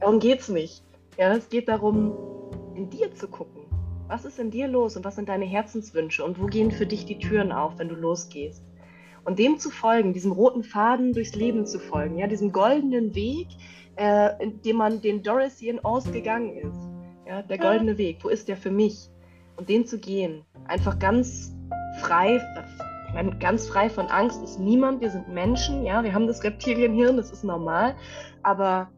Darum 0.00 0.18
geht 0.18 0.40
es 0.40 0.48
nicht. 0.48 0.82
Ja, 1.18 1.34
es 1.34 1.48
geht 1.50 1.68
darum, 1.68 2.14
in 2.74 2.88
dir 2.88 3.14
zu 3.14 3.28
gucken. 3.28 3.62
Was 4.08 4.24
ist 4.24 4.38
in 4.38 4.50
dir 4.50 4.66
los 4.66 4.96
und 4.96 5.04
was 5.04 5.16
sind 5.16 5.28
deine 5.28 5.44
Herzenswünsche 5.44 6.24
und 6.24 6.40
wo 6.40 6.46
gehen 6.46 6.70
für 6.70 6.86
dich 6.86 7.04
die 7.04 7.18
Türen 7.18 7.52
auf, 7.52 7.78
wenn 7.78 7.88
du 7.88 7.94
losgehst? 7.94 8.64
Und 9.24 9.38
dem 9.38 9.58
zu 9.58 9.70
folgen, 9.70 10.14
diesem 10.14 10.32
roten 10.32 10.64
Faden 10.64 11.12
durchs 11.12 11.34
Leben 11.34 11.66
zu 11.66 11.78
folgen, 11.78 12.18
ja, 12.18 12.26
diesem 12.26 12.50
goldenen 12.50 13.14
Weg, 13.14 13.48
äh, 13.96 14.30
in 14.42 14.60
dem 14.62 14.76
man 14.76 15.00
den 15.00 15.22
Dorothy 15.22 15.68
in 15.68 15.80
Oz 15.84 16.10
gegangen 16.10 16.56
ist. 16.56 16.80
Ja, 17.26 17.42
der 17.42 17.58
goldene 17.58 17.98
Weg, 17.98 18.18
wo 18.22 18.28
ist 18.28 18.48
der 18.48 18.56
für 18.56 18.70
mich? 18.70 19.08
Und 19.56 19.68
den 19.68 19.86
zu 19.86 19.98
gehen, 19.98 20.44
einfach 20.66 20.98
ganz 20.98 21.54
frei, 22.02 22.40
ich 23.08 23.14
meine, 23.14 23.36
ganz 23.38 23.66
frei 23.66 23.90
von 23.90 24.06
Angst 24.06 24.42
ist 24.42 24.58
niemand. 24.58 25.00
Wir 25.00 25.10
sind 25.10 25.28
Menschen, 25.28 25.84
ja, 25.84 26.02
wir 26.02 26.14
haben 26.14 26.26
das 26.26 26.42
Reptilienhirn, 26.42 27.16
das 27.16 27.30
ist 27.30 27.44
normal, 27.44 27.94
aber 28.42 28.88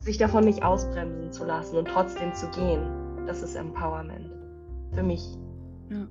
sich 0.00 0.18
davon 0.18 0.44
nicht 0.44 0.62
ausbremsen 0.62 1.32
zu 1.32 1.44
lassen 1.44 1.76
und 1.76 1.88
trotzdem 1.88 2.32
zu 2.34 2.48
gehen, 2.50 3.26
das 3.26 3.42
ist 3.42 3.56
Empowerment. 3.56 4.30
Für 4.94 5.02
mich. 5.02 5.36
Ja, 5.90 6.06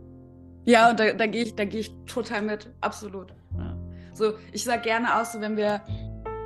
ja 0.66 0.90
und 0.90 1.00
da, 1.00 1.14
da 1.14 1.26
gehe 1.26 1.44
ich, 1.44 1.56
geh 1.56 1.80
ich 1.80 1.96
total 2.06 2.42
mit, 2.42 2.72
absolut. 2.82 3.34
Ja. 3.58 3.78
So, 4.14 4.34
ich 4.52 4.64
sage 4.64 4.82
gerne 4.82 5.20
aus, 5.20 5.34
so, 5.34 5.42
wenn 5.42 5.58
wir, 5.58 5.82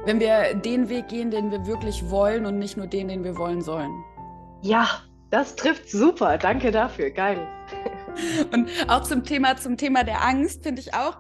wenn 0.06 0.20
wir 0.20 0.54
den 0.54 0.90
Weg 0.90 1.08
gehen, 1.08 1.32
den 1.32 1.52
wir 1.52 1.66
wirklich 1.66 2.10
wollen 2.10 2.46
und 2.46 2.60
nicht 2.60 2.78
nur 2.78 2.88
den, 2.88 3.08
den 3.08 3.24
wir 3.24 3.38
wollen 3.38 3.62
sollen. 3.62 3.92
Ja, 4.62 4.88
das 5.32 5.56
trifft 5.56 5.90
super. 5.90 6.38
Danke 6.38 6.72
dafür. 6.72 7.10
Geil. 7.10 7.48
Und 8.54 8.70
auch 8.88 9.04
zum 9.04 9.24
Thema, 9.24 9.56
zum 9.58 9.78
Thema 9.78 10.04
der 10.04 10.26
Angst 10.26 10.64
finde 10.64 10.82
ich 10.82 10.94
auch 10.94 11.18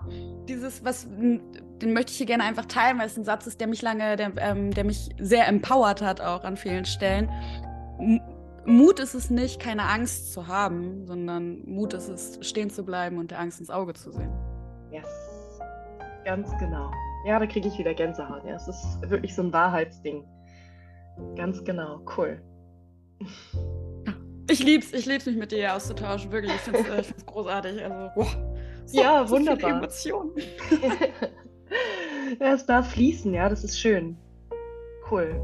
dieses, 0.47 0.83
was, 0.83 1.07
den 1.09 1.93
möchte 1.93 2.11
ich 2.11 2.17
hier 2.17 2.25
gerne 2.25 2.43
einfach 2.43 2.65
teilen, 2.65 2.99
weil 2.99 3.07
es 3.07 3.17
ein 3.17 3.23
Satz 3.23 3.47
ist, 3.47 3.59
der 3.59 3.67
mich 3.67 3.81
lange, 3.81 4.15
der, 4.15 4.31
ähm, 4.37 4.71
der 4.71 4.83
mich 4.83 5.09
sehr 5.19 5.47
empowert 5.47 6.01
hat, 6.01 6.21
auch 6.21 6.43
an 6.43 6.57
vielen 6.57 6.85
Stellen. 6.85 7.29
M 7.99 8.21
Mut 8.63 8.99
ist 8.99 9.15
es 9.15 9.31
nicht, 9.31 9.59
keine 9.59 9.85
Angst 9.85 10.33
zu 10.33 10.47
haben, 10.47 11.07
sondern 11.07 11.63
Mut 11.65 11.95
ist 11.95 12.09
es, 12.09 12.37
stehen 12.47 12.69
zu 12.69 12.85
bleiben 12.85 13.17
und 13.17 13.31
der 13.31 13.39
Angst 13.39 13.59
ins 13.59 13.71
Auge 13.71 13.93
zu 13.93 14.11
sehen. 14.11 14.31
Yes, 14.91 15.59
ganz 16.25 16.47
genau. 16.59 16.91
Ja, 17.25 17.39
da 17.39 17.47
kriege 17.47 17.67
ich 17.67 17.79
wieder 17.79 17.95
Gänsehaut. 17.95 18.45
Ja, 18.45 18.55
es 18.55 18.67
ist 18.67 19.09
wirklich 19.09 19.33
so 19.33 19.41
ein 19.41 19.51
Wahrheitsding. 19.51 20.23
Ganz 21.35 21.63
genau, 21.63 22.01
cool. 22.17 22.39
Ich 24.49 24.63
lieb's, 24.63 24.93
ich 24.93 25.05
lieb's 25.05 25.25
mich 25.25 25.37
mit 25.37 25.51
dir 25.51 25.75
auszutauschen, 25.75 26.31
wirklich. 26.31 26.53
Ich 26.53 26.61
find's, 26.61 26.89
äh, 26.89 27.03
find's 27.03 27.25
großartig. 27.25 27.83
Also, 27.83 28.11
wow. 28.15 28.37
So, 28.85 29.01
ja, 29.01 29.29
wunderbar. 29.29 29.69
So 29.69 29.77
Emotionen. 29.77 30.31
ja, 32.39 32.53
es 32.53 32.65
darf 32.65 32.91
fließen, 32.91 33.33
ja, 33.33 33.47
das 33.49 33.63
ist 33.63 33.79
schön. 33.79 34.17
Cool. 35.09 35.39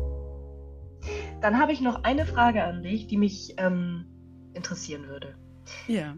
Dann 1.42 1.60
habe 1.60 1.72
ich 1.72 1.82
noch 1.82 2.04
eine 2.04 2.26
Frage 2.26 2.64
an 2.64 2.84
dich, 2.84 3.08
die 3.08 3.18
mich 3.18 3.54
ähm, 3.58 4.06
interessieren 4.54 5.08
würde. 5.08 5.36
Ja. 5.88 6.18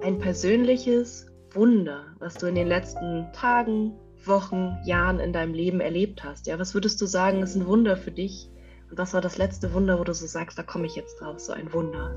Ein 0.00 0.18
persönliches 0.18 1.26
Wunder, 1.52 2.04
was 2.18 2.34
du 2.34 2.46
in 2.46 2.54
den 2.54 2.66
letzten 2.66 3.26
Tagen, 3.32 3.92
Wochen, 4.24 4.76
Jahren 4.84 5.20
in 5.20 5.32
deinem 5.32 5.54
Leben 5.54 5.80
erlebt 5.80 6.24
hast. 6.24 6.46
Ja, 6.46 6.58
was 6.58 6.74
würdest 6.74 7.00
du 7.00 7.06
sagen, 7.06 7.42
ist 7.42 7.54
ein 7.54 7.66
Wunder 7.66 7.96
für 7.96 8.10
dich? 8.10 8.50
Und 8.90 8.98
was 8.98 9.14
war 9.14 9.20
das 9.20 9.38
letzte 9.38 9.72
Wunder, 9.72 9.98
wo 9.98 10.04
du 10.04 10.14
so 10.14 10.26
sagst, 10.26 10.58
da 10.58 10.62
komme 10.62 10.86
ich 10.86 10.96
jetzt 10.96 11.20
drauf, 11.20 11.38
so 11.38 11.52
ein 11.52 11.72
Wunder? 11.72 12.14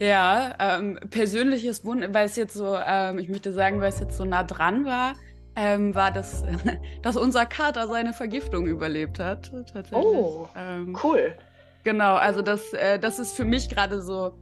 Ja, 0.00 0.54
ähm, 0.60 0.98
persönliches 1.10 1.84
Wunder, 1.84 2.12
weil 2.14 2.26
es 2.26 2.36
jetzt 2.36 2.54
so, 2.54 2.76
ähm, 2.76 3.18
ich 3.18 3.28
möchte 3.28 3.52
sagen, 3.52 3.80
weil 3.80 3.88
es 3.88 3.98
jetzt 3.98 4.16
so 4.16 4.24
nah 4.24 4.44
dran 4.44 4.84
war, 4.84 5.14
ähm, 5.56 5.92
war, 5.94 6.12
dass, 6.12 6.44
dass 7.02 7.16
unser 7.16 7.46
Kater 7.46 7.88
seine 7.88 8.12
Vergiftung 8.12 8.66
überlebt 8.66 9.18
hat. 9.18 9.50
Oh, 9.90 10.46
ähm, 10.56 10.96
cool. 11.02 11.34
Genau, 11.82 12.14
also 12.14 12.42
das, 12.42 12.72
äh, 12.74 12.98
das 13.00 13.18
ist 13.18 13.34
für 13.34 13.44
mich 13.44 13.68
gerade 13.68 14.00
so, 14.00 14.38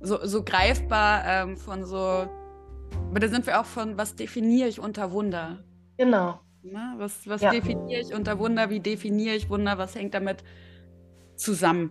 so, 0.00 0.18
so 0.26 0.44
greifbar 0.44 1.22
ähm, 1.26 1.56
von 1.56 1.84
so, 1.84 1.96
aber 1.96 3.20
da 3.20 3.28
sind 3.28 3.46
wir 3.46 3.60
auch 3.60 3.64
von, 3.64 3.96
was 3.96 4.16
definiere 4.16 4.68
ich 4.68 4.80
unter 4.80 5.12
Wunder? 5.12 5.64
Genau. 5.96 6.40
Na, 6.64 6.94
was 6.96 7.28
was 7.28 7.42
ja. 7.42 7.50
definiere 7.50 8.00
ich 8.00 8.14
unter 8.14 8.38
Wunder? 8.38 8.70
Wie 8.70 8.80
definiere 8.80 9.36
ich 9.36 9.50
Wunder? 9.50 9.76
Was 9.76 9.94
hängt 9.94 10.14
damit 10.14 10.42
zusammen? 11.36 11.90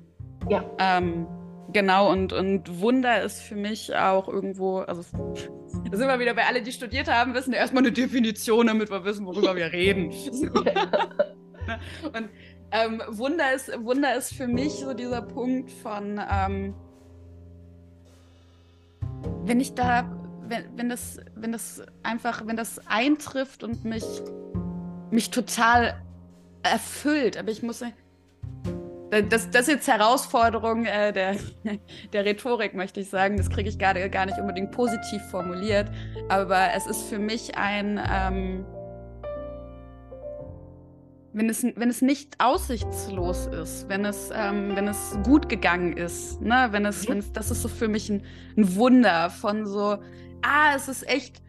Ja. 0.49 0.65
Ähm, 0.79 1.27
genau, 1.71 2.11
und, 2.11 2.33
und 2.33 2.81
Wunder 2.81 3.21
ist 3.21 3.41
für 3.41 3.55
mich 3.55 3.95
auch 3.95 4.27
irgendwo, 4.27 4.79
also 4.79 5.03
da 5.91 5.97
sind 5.97 6.07
wir 6.07 6.19
wieder 6.19 6.33
bei 6.33 6.45
alle, 6.45 6.61
die 6.61 6.71
studiert 6.71 7.09
haben, 7.09 7.33
wissen 7.33 7.53
ja 7.53 7.59
erstmal 7.59 7.83
eine 7.83 7.91
Definition, 7.91 8.67
damit 8.67 8.89
wir 8.89 9.05
wissen, 9.05 9.25
worüber 9.25 9.55
wir 9.55 9.71
reden. 9.71 10.11
und 12.03 12.29
ähm, 12.71 13.01
Wunder, 13.07 13.53
ist, 13.53 13.71
Wunder 13.83 14.15
ist 14.15 14.33
für 14.33 14.47
mich 14.47 14.73
so 14.73 14.93
dieser 14.93 15.21
Punkt 15.21 15.71
von, 15.71 16.19
ähm, 16.31 16.73
wenn 19.45 19.59
ich 19.59 19.75
da, 19.75 20.11
wenn, 20.47 20.65
wenn, 20.75 20.89
das, 20.89 21.19
wenn 21.35 21.51
das 21.51 21.83
einfach, 22.01 22.45
wenn 22.47 22.57
das 22.57 22.85
eintrifft 22.87 23.63
und 23.63 23.85
mich, 23.85 24.03
mich 25.13 25.29
total 25.29 26.01
erfüllt, 26.63 27.37
aber 27.37 27.51
ich 27.51 27.61
muss, 27.61 27.83
das, 29.21 29.49
das 29.51 29.61
ist 29.61 29.67
jetzt 29.67 29.87
Herausforderung 29.87 30.85
äh, 30.85 31.13
der, 31.13 31.35
der 32.13 32.25
Rhetorik, 32.25 32.73
möchte 32.73 32.99
ich 32.99 33.09
sagen. 33.09 33.37
Das 33.37 33.49
kriege 33.49 33.69
ich 33.69 33.77
gerade 33.77 34.09
gar 34.09 34.25
nicht 34.25 34.39
unbedingt 34.39 34.71
positiv 34.71 35.21
formuliert, 35.29 35.89
aber 36.29 36.73
es 36.75 36.87
ist 36.87 37.03
für 37.03 37.19
mich 37.19 37.57
ein, 37.57 38.01
ähm, 38.11 38.65
wenn 41.33 41.49
es, 41.49 41.63
wenn 41.63 41.89
es 41.89 42.01
nicht 42.01 42.39
aussichtslos 42.39 43.47
ist, 43.47 43.89
wenn 43.89 44.05
es, 44.05 44.29
ähm, 44.33 44.75
wenn 44.75 44.87
es 44.87 45.17
gut 45.23 45.49
gegangen 45.49 45.97
ist, 45.97 46.41
ne? 46.41 46.67
wenn, 46.71 46.85
es, 46.85 47.07
wenn 47.07 47.19
es, 47.19 47.31
das 47.31 47.51
ist 47.51 47.61
so 47.61 47.67
für 47.67 47.87
mich 47.87 48.09
ein, 48.09 48.23
ein 48.55 48.75
Wunder 48.75 49.29
von 49.29 49.65
so, 49.65 49.97
ah, 50.43 50.75
es 50.75 50.87
ist 50.87 51.07
echt, 51.07 51.41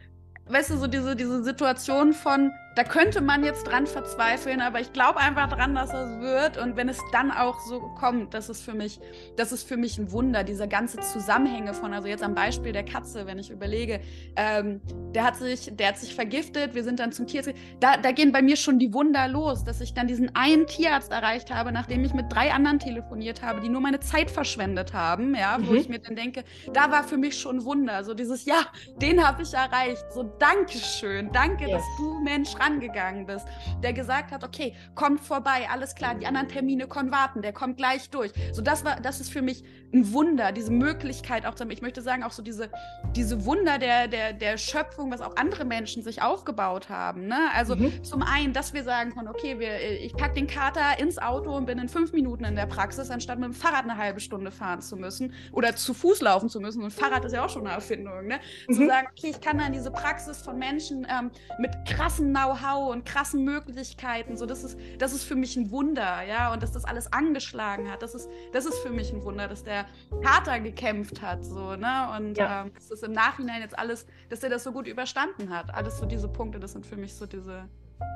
weißt 0.47 0.71
du, 0.71 0.77
so 0.77 0.87
diese, 0.87 1.15
diese 1.15 1.43
Situation 1.43 2.13
von, 2.13 2.51
da 2.75 2.83
könnte 2.83 3.21
man 3.21 3.43
jetzt 3.43 3.63
dran 3.63 3.87
verzweifeln, 3.87 4.61
aber 4.61 4.81
ich 4.81 4.91
glaube 4.91 5.19
einfach 5.19 5.49
dran, 5.49 5.73
dass 5.75 5.93
es 5.93 6.19
wird. 6.19 6.57
Und 6.57 6.75
wenn 6.75 6.89
es 6.89 6.99
dann 7.11 7.31
auch 7.31 7.59
so 7.61 7.79
kommt, 7.99 8.33
das 8.33 8.49
ist 8.49 8.63
für 8.63 8.73
mich, 8.73 8.99
das 9.37 9.53
ist 9.53 9.67
für 9.67 9.77
mich 9.77 9.97
ein 9.97 10.11
Wunder, 10.11 10.43
diese 10.43 10.67
ganze 10.67 10.99
Zusammenhänge 10.99 11.73
von, 11.73 11.93
also 11.93 12.07
jetzt 12.07 12.23
am 12.23 12.35
Beispiel 12.35 12.73
der 12.73 12.83
Katze, 12.83 13.25
wenn 13.27 13.39
ich 13.39 13.49
überlege, 13.49 14.01
ähm, 14.35 14.81
der 15.13 15.23
hat 15.23 15.37
sich, 15.37 15.71
der 15.73 15.89
hat 15.89 15.97
sich 15.97 16.13
vergiftet, 16.13 16.75
wir 16.75 16.83
sind 16.83 16.99
dann 16.99 17.13
zum 17.13 17.27
Tierarzt. 17.27 17.53
Da, 17.79 17.95
da 17.95 18.11
gehen 18.11 18.33
bei 18.33 18.41
mir 18.41 18.57
schon 18.57 18.77
die 18.77 18.93
Wunder 18.93 19.27
los, 19.29 19.63
dass 19.63 19.79
ich 19.79 19.93
dann 19.93 20.07
diesen 20.07 20.35
einen 20.35 20.67
Tierarzt 20.67 21.11
erreicht 21.11 21.53
habe, 21.53 21.71
nachdem 21.71 22.03
ich 22.03 22.13
mit 22.13 22.25
drei 22.29 22.51
anderen 22.51 22.79
telefoniert 22.79 23.41
habe, 23.41 23.61
die 23.61 23.69
nur 23.69 23.79
meine 23.79 24.01
Zeit 24.01 24.29
verschwendet 24.29 24.93
haben, 24.93 25.33
ja, 25.33 25.57
wo 25.61 25.71
mhm. 25.71 25.77
ich 25.77 25.87
mir 25.87 25.99
dann 25.99 26.17
denke, 26.17 26.43
da 26.73 26.91
war 26.91 27.05
für 27.05 27.17
mich 27.17 27.39
schon 27.39 27.57
ein 27.57 27.65
Wunder. 27.65 28.03
So 28.03 28.13
dieses, 28.13 28.43
ja, 28.43 28.65
den 28.97 29.25
habe 29.25 29.43
ich 29.43 29.53
erreicht. 29.53 30.03
So, 30.13 30.23
Dankeschön, 30.23 31.31
danke, 31.31 31.65
yes. 31.65 31.71
dass 31.71 31.83
du 31.97 32.19
Mensch 32.21 32.53
rangegangen 32.65 33.25
bist, 33.25 33.47
der 33.83 33.93
gesagt 33.93 34.31
hat, 34.31 34.43
okay, 34.43 34.75
kommt 34.95 35.21
vorbei, 35.21 35.67
alles 35.71 35.95
klar, 35.95 36.15
die 36.15 36.25
anderen 36.25 36.49
Termine 36.49 36.87
können 36.87 37.11
warten, 37.11 37.41
der 37.41 37.53
kommt 37.53 37.77
gleich 37.77 38.09
durch. 38.09 38.31
So, 38.51 38.61
das 38.61 38.83
war, 38.83 38.99
das 39.01 39.19
ist 39.19 39.31
für 39.31 39.41
mich 39.41 39.63
ein 39.93 40.11
Wunder, 40.11 40.51
diese 40.51 40.71
Möglichkeit 40.71 41.45
auch, 41.45 41.55
ich 41.69 41.81
möchte 41.81 42.01
sagen, 42.01 42.23
auch 42.23 42.31
so 42.31 42.43
diese, 42.43 42.69
diese 43.15 43.45
Wunder 43.45 43.77
der, 43.79 44.07
der, 44.07 44.33
der 44.33 44.57
Schöpfung, 44.57 45.11
was 45.11 45.21
auch 45.21 45.35
andere 45.37 45.63
Menschen 45.63 46.03
sich 46.03 46.21
aufgebaut 46.21 46.89
haben. 46.89 47.27
Ne? 47.27 47.37
Also 47.53 47.75
mhm. 47.75 48.03
zum 48.03 48.21
einen, 48.21 48.51
dass 48.51 48.73
wir 48.73 48.83
sagen 48.83 49.13
können, 49.13 49.29
okay, 49.29 49.57
wir, 49.59 49.81
ich 50.01 50.13
packe 50.13 50.35
den 50.35 50.47
Kater 50.47 50.99
ins 50.99 51.17
Auto 51.17 51.55
und 51.55 51.65
bin 51.65 51.79
in 51.79 51.87
fünf 51.87 52.11
Minuten 52.11 52.43
in 52.43 52.55
der 52.55 52.65
Praxis, 52.65 53.09
anstatt 53.09 53.39
mit 53.39 53.45
dem 53.45 53.53
Fahrrad 53.53 53.83
eine 53.83 53.97
halbe 53.97 54.19
Stunde 54.19 54.51
fahren 54.51 54.81
zu 54.81 54.97
müssen 54.97 55.33
oder 55.53 55.75
zu 55.75 55.93
Fuß 55.93 56.21
laufen 56.21 56.49
zu 56.49 56.59
müssen. 56.59 56.83
Und 56.83 56.91
Fahrrad 56.91 57.23
ist 57.23 57.31
ja 57.31 57.45
auch 57.45 57.49
schon 57.49 57.65
eine 57.65 57.75
Erfindung. 57.75 58.27
Ne? 58.27 58.39
Mhm. 58.67 58.73
Zu 58.73 58.87
sagen, 58.87 59.07
okay, 59.11 59.29
ich 59.29 59.41
kann 59.41 59.57
dann 59.57 59.71
diese 59.71 59.91
Praxis 59.91 60.41
von 60.41 60.57
Menschen 60.57 61.07
ähm, 61.09 61.31
mit 61.57 61.71
krassem 61.85 62.31
Know-how 62.55 62.91
und 62.91 63.05
krassen 63.05 63.43
Möglichkeiten, 63.43 64.37
so 64.37 64.45
das 64.45 64.63
ist, 64.63 64.79
das 64.97 65.13
ist 65.13 65.23
für 65.23 65.35
mich 65.35 65.55
ein 65.55 65.71
Wunder, 65.71 66.23
ja, 66.23 66.53
und 66.53 66.63
dass 66.63 66.71
das 66.71 66.85
alles 66.85 67.11
angeschlagen 67.11 67.89
hat, 67.91 68.01
das 68.01 68.15
ist, 68.15 68.29
das 68.53 68.65
ist 68.65 68.77
für 68.79 68.89
mich 68.89 69.11
ein 69.11 69.23
Wunder, 69.23 69.47
dass 69.47 69.63
der 69.63 69.85
Kater 70.21 70.59
gekämpft 70.59 71.21
hat, 71.21 71.45
so, 71.45 71.75
ne? 71.75 72.09
Und 72.17 72.37
ja. 72.37 72.63
ähm, 72.63 72.73
dass 72.73 72.87
das 72.89 73.03
im 73.03 73.11
Nachhinein 73.11 73.61
jetzt 73.61 73.77
alles, 73.77 74.05
dass 74.29 74.43
er 74.43 74.49
das 74.49 74.63
so 74.63 74.71
gut 74.71 74.87
überstanden 74.87 75.49
hat. 75.49 75.73
Alles 75.73 75.97
so 75.97 76.05
diese 76.05 76.27
Punkte, 76.27 76.59
das 76.59 76.73
sind 76.73 76.85
für 76.85 76.97
mich 76.97 77.13
so 77.13 77.25
diese, 77.25 77.67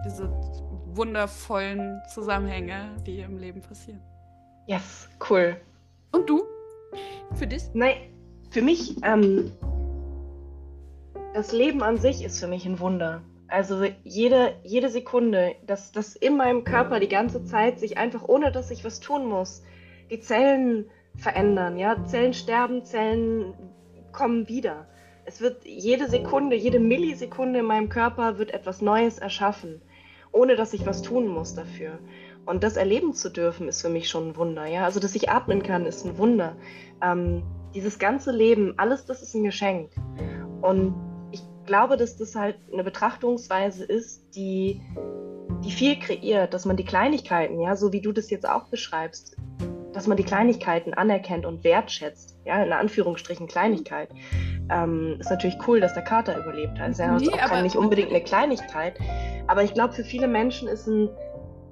diese 0.06 0.30
wundervollen 0.96 2.02
Zusammenhänge, 2.14 2.96
die 3.06 3.20
im 3.20 3.38
Leben 3.38 3.62
passieren. 3.62 4.02
Yes, 4.68 5.10
cool. 5.30 5.56
Und 6.12 6.30
du? 6.30 6.44
Für 7.36 7.48
dich? 7.48 7.64
Nein, 7.74 7.96
für 8.50 8.62
mich, 8.62 8.96
ähm, 9.04 9.52
das 11.34 11.52
Leben 11.52 11.84
an 11.84 11.98
sich 11.98 12.24
ist 12.24 12.40
für 12.40 12.48
mich 12.48 12.66
ein 12.66 12.80
Wunder. 12.80 13.22
Also 13.50 13.84
jede, 14.04 14.54
jede 14.64 14.90
Sekunde, 14.90 15.56
dass 15.66 15.92
das 15.92 16.16
in 16.16 16.38
meinem 16.38 16.64
Körper 16.64 17.00
die 17.00 17.10
ganze 17.10 17.44
Zeit 17.44 17.80
sich 17.80 17.98
einfach, 17.98 18.28
ohne 18.28 18.52
dass 18.52 18.70
ich 18.70 18.86
was 18.86 19.00
tun 19.00 19.26
muss, 19.26 19.64
die 20.12 20.20
Zellen 20.20 20.86
verändern. 21.18 21.78
Ja? 21.78 22.06
Zellen 22.06 22.34
sterben, 22.34 22.86
Zellen 22.86 23.54
kommen 24.12 24.48
wieder. 24.48 24.88
Es 25.26 25.42
wird 25.42 25.66
jede 25.66 26.08
Sekunde, 26.08 26.56
jede 26.56 26.80
Millisekunde 26.80 27.60
in 27.60 27.66
meinem 27.66 27.90
Körper 27.90 28.38
wird 28.38 28.52
etwas 28.52 28.82
Neues 28.82 29.18
erschaffen, 29.18 29.82
ohne 30.32 30.56
dass 30.56 30.74
ich 30.74 30.86
was 30.86 31.02
tun 31.02 31.28
muss 31.28 31.56
dafür. 31.56 32.00
Und 32.46 32.64
das 32.64 32.78
erleben 32.78 33.14
zu 33.14 33.30
dürfen, 33.30 33.68
ist 33.68 33.82
für 33.82 33.90
mich 33.90 34.10
schon 34.10 34.30
ein 34.30 34.38
Wunder. 34.38 34.66
Ja? 34.68 34.86
Also, 34.86 35.00
dass 35.00 35.16
ich 35.16 35.30
atmen 35.30 35.64
kann, 35.64 35.86
ist 35.86 36.06
ein 36.06 36.18
Wunder. 36.18 36.56
Ähm, 37.02 37.44
dieses 37.74 38.00
ganze 38.00 38.32
Leben, 38.32 38.74
alles 38.78 39.06
das 39.06 39.22
ist 39.22 39.34
ein 39.34 39.44
Geschenk. 39.44 39.92
Und 40.62 41.09
glaube, 41.70 41.98
dass 41.98 42.18
das 42.18 42.36
halt 42.36 42.58
eine 42.74 42.84
Betrachtungsweise 42.84 43.86
ist, 43.86 44.36
die, 44.36 44.82
die 45.64 45.72
viel 45.72 45.98
kreiert, 46.00 46.54
dass 46.54 46.66
man 46.66 46.76
die 46.76 46.84
Kleinigkeiten, 46.84 47.62
ja, 47.62 47.76
so 47.76 47.94
wie 47.94 48.02
du 48.02 48.12
das 48.12 48.32
jetzt 48.32 48.50
auch 48.50 48.66
beschreibst, 48.66 49.38
dass 49.94 50.08
man 50.08 50.18
die 50.18 50.24
Kleinigkeiten 50.24 50.96
anerkennt 50.96 51.46
und 51.46 51.64
wertschätzt. 51.64 52.38
Ja, 52.44 52.64
in 52.64 52.74
Anführungsstrichen 52.74 53.48
Kleinigkeit. 53.48 54.10
Ähm, 54.72 55.18
ist 55.20 55.30
natürlich 55.30 55.58
cool, 55.68 55.80
dass 55.80 55.94
der 55.94 56.04
Kater 56.04 56.38
überlebt 56.38 56.80
hat. 56.80 56.90
Ist 56.90 57.00
ja 57.00 57.16
nee, 57.16 57.30
auch 57.30 57.62
nicht 57.62 57.76
unbedingt 57.76 58.10
eine 58.10 58.22
Kleinigkeit. 58.22 59.00
Aber 59.46 59.64
ich 59.64 59.74
glaube, 59.74 59.94
für 59.94 60.04
viele 60.04 60.28
Menschen 60.28 60.68
ist 60.68 60.88
ein, 60.88 61.10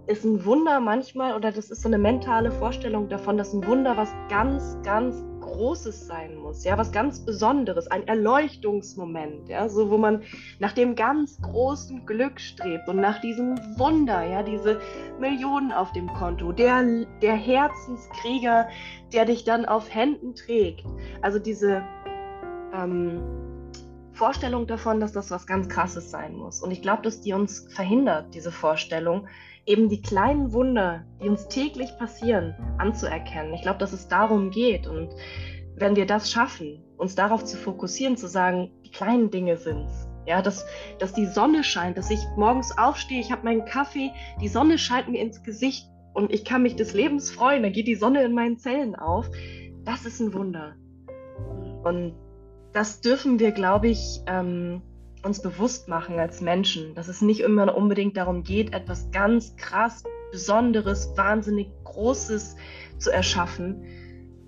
ist 0.06 0.24
ein 0.24 0.46
Wunder 0.46 0.80
manchmal, 0.80 1.36
oder 1.36 1.52
das 1.52 1.72
ist 1.72 1.82
so 1.82 1.90
eine 1.90 1.98
mentale 1.98 2.52
Vorstellung 2.52 3.10
davon, 3.10 3.36
dass 3.36 3.52
ein 3.52 3.66
Wunder 3.66 3.98
was 3.98 4.10
ganz, 4.30 4.78
ganz 4.84 5.24
Großes 5.48 6.08
sein 6.08 6.36
muss, 6.36 6.64
ja, 6.64 6.78
was 6.78 6.92
ganz 6.92 7.26
Besonderes, 7.26 7.88
ein 7.88 8.08
Erleuchtungsmoment, 8.08 9.50
ja, 9.50 9.70
so 9.70 9.90
wo 9.90 9.98
man 9.98 10.24
nach 10.60 10.74
dem 10.74 10.96
ganz 10.96 11.42
großen 11.42 12.06
Glück 12.06 12.40
strebt 12.40 12.88
und 12.88 12.98
nach 12.98 13.22
diesem 13.22 13.58
Wunder, 13.78 14.24
ja, 14.24 14.44
diese 14.44 14.80
Millionen 15.20 15.72
auf 15.72 15.92
dem 15.94 16.08
Konto, 16.14 16.52
der, 16.52 16.84
der 17.22 17.36
Herzenskrieger, 17.36 18.68
der 19.14 19.26
dich 19.26 19.46
dann 19.46 19.66
auf 19.66 19.94
Händen 19.94 20.36
trägt. 20.36 20.86
Also 21.22 21.40
diese 21.40 21.82
ähm, 22.74 23.22
Vorstellung 24.12 24.68
davon, 24.68 25.00
dass 25.00 25.14
das 25.14 25.32
was 25.32 25.48
ganz 25.48 25.70
Krasses 25.70 26.12
sein 26.12 26.36
muss. 26.36 26.62
Und 26.62 26.72
ich 26.72 26.82
glaube, 26.82 27.04
dass 27.04 27.22
die 27.22 27.34
uns 27.34 27.68
verhindert, 27.74 28.34
diese 28.34 28.52
Vorstellung, 28.52 29.28
eben 29.68 29.90
die 29.90 30.02
kleinen 30.02 30.54
Wunder, 30.54 31.06
die 31.22 31.28
uns 31.28 31.48
täglich 31.50 31.96
passieren, 32.00 32.56
anzuerkennen. 32.78 33.54
Ich 33.54 33.62
glaube, 33.62 33.80
dass 33.80 33.94
es 33.94 34.08
darum 34.08 34.50
geht. 34.50 34.88
Und 34.88 35.10
wenn 35.76 35.96
wir 35.96 36.06
das 36.06 36.32
schaffen, 36.32 36.82
uns 36.98 37.16
darauf 37.16 37.44
zu 37.46 37.58
fokussieren, 37.58 38.18
zu 38.18 38.28
sagen, 38.28 38.72
die 38.84 38.92
kleinen 38.92 39.30
Dinge 39.30 39.58
sind's. 39.58 40.08
Ja, 40.26 40.42
dass, 40.42 40.66
dass 41.00 41.14
die 41.14 41.26
Sonne 41.26 41.64
scheint, 41.64 41.98
dass 41.98 42.10
ich 42.10 42.20
morgens 42.36 42.78
aufstehe, 42.78 43.20
ich 43.20 43.32
habe 43.32 43.46
meinen 43.46 43.66
Kaffee, 43.66 44.12
die 44.42 44.50
Sonne 44.50 44.78
scheint 44.78 45.08
mir 45.08 45.22
ins 45.22 45.44
Gesicht 45.44 45.88
und 46.14 46.34
ich 46.34 46.44
kann 46.44 46.64
mich 46.64 46.76
des 46.76 46.94
Lebens 46.94 47.32
freuen, 47.32 47.64
dann 47.64 47.72
geht 47.72 47.88
die 47.88 47.96
Sonne 47.96 48.24
in 48.24 48.34
meinen 48.34 48.58
Zellen 48.58 48.96
auf. 48.96 49.30
Das 49.84 50.06
ist 50.06 50.20
ein 50.20 50.34
Wunder. 50.34 50.76
Und 51.84 52.16
das 52.74 53.00
dürfen 53.00 53.40
wir, 53.40 53.52
glaube 53.52 53.88
ich, 53.88 54.22
ähm, 54.28 54.82
uns 55.24 55.42
bewusst 55.42 55.88
machen 55.88 56.20
als 56.20 56.42
Menschen, 56.42 56.96
dass 56.96 57.08
es 57.08 57.22
nicht 57.22 57.42
immer 57.42 57.76
unbedingt 57.76 58.18
darum 58.18 58.44
geht, 58.44 58.74
etwas 58.74 59.12
ganz 59.12 59.56
krass, 59.58 60.04
Besonderes, 60.32 61.14
wahnsinnig 61.16 61.72
Großes 61.86 62.56
zu 62.98 63.12
erschaffen, 63.12 63.84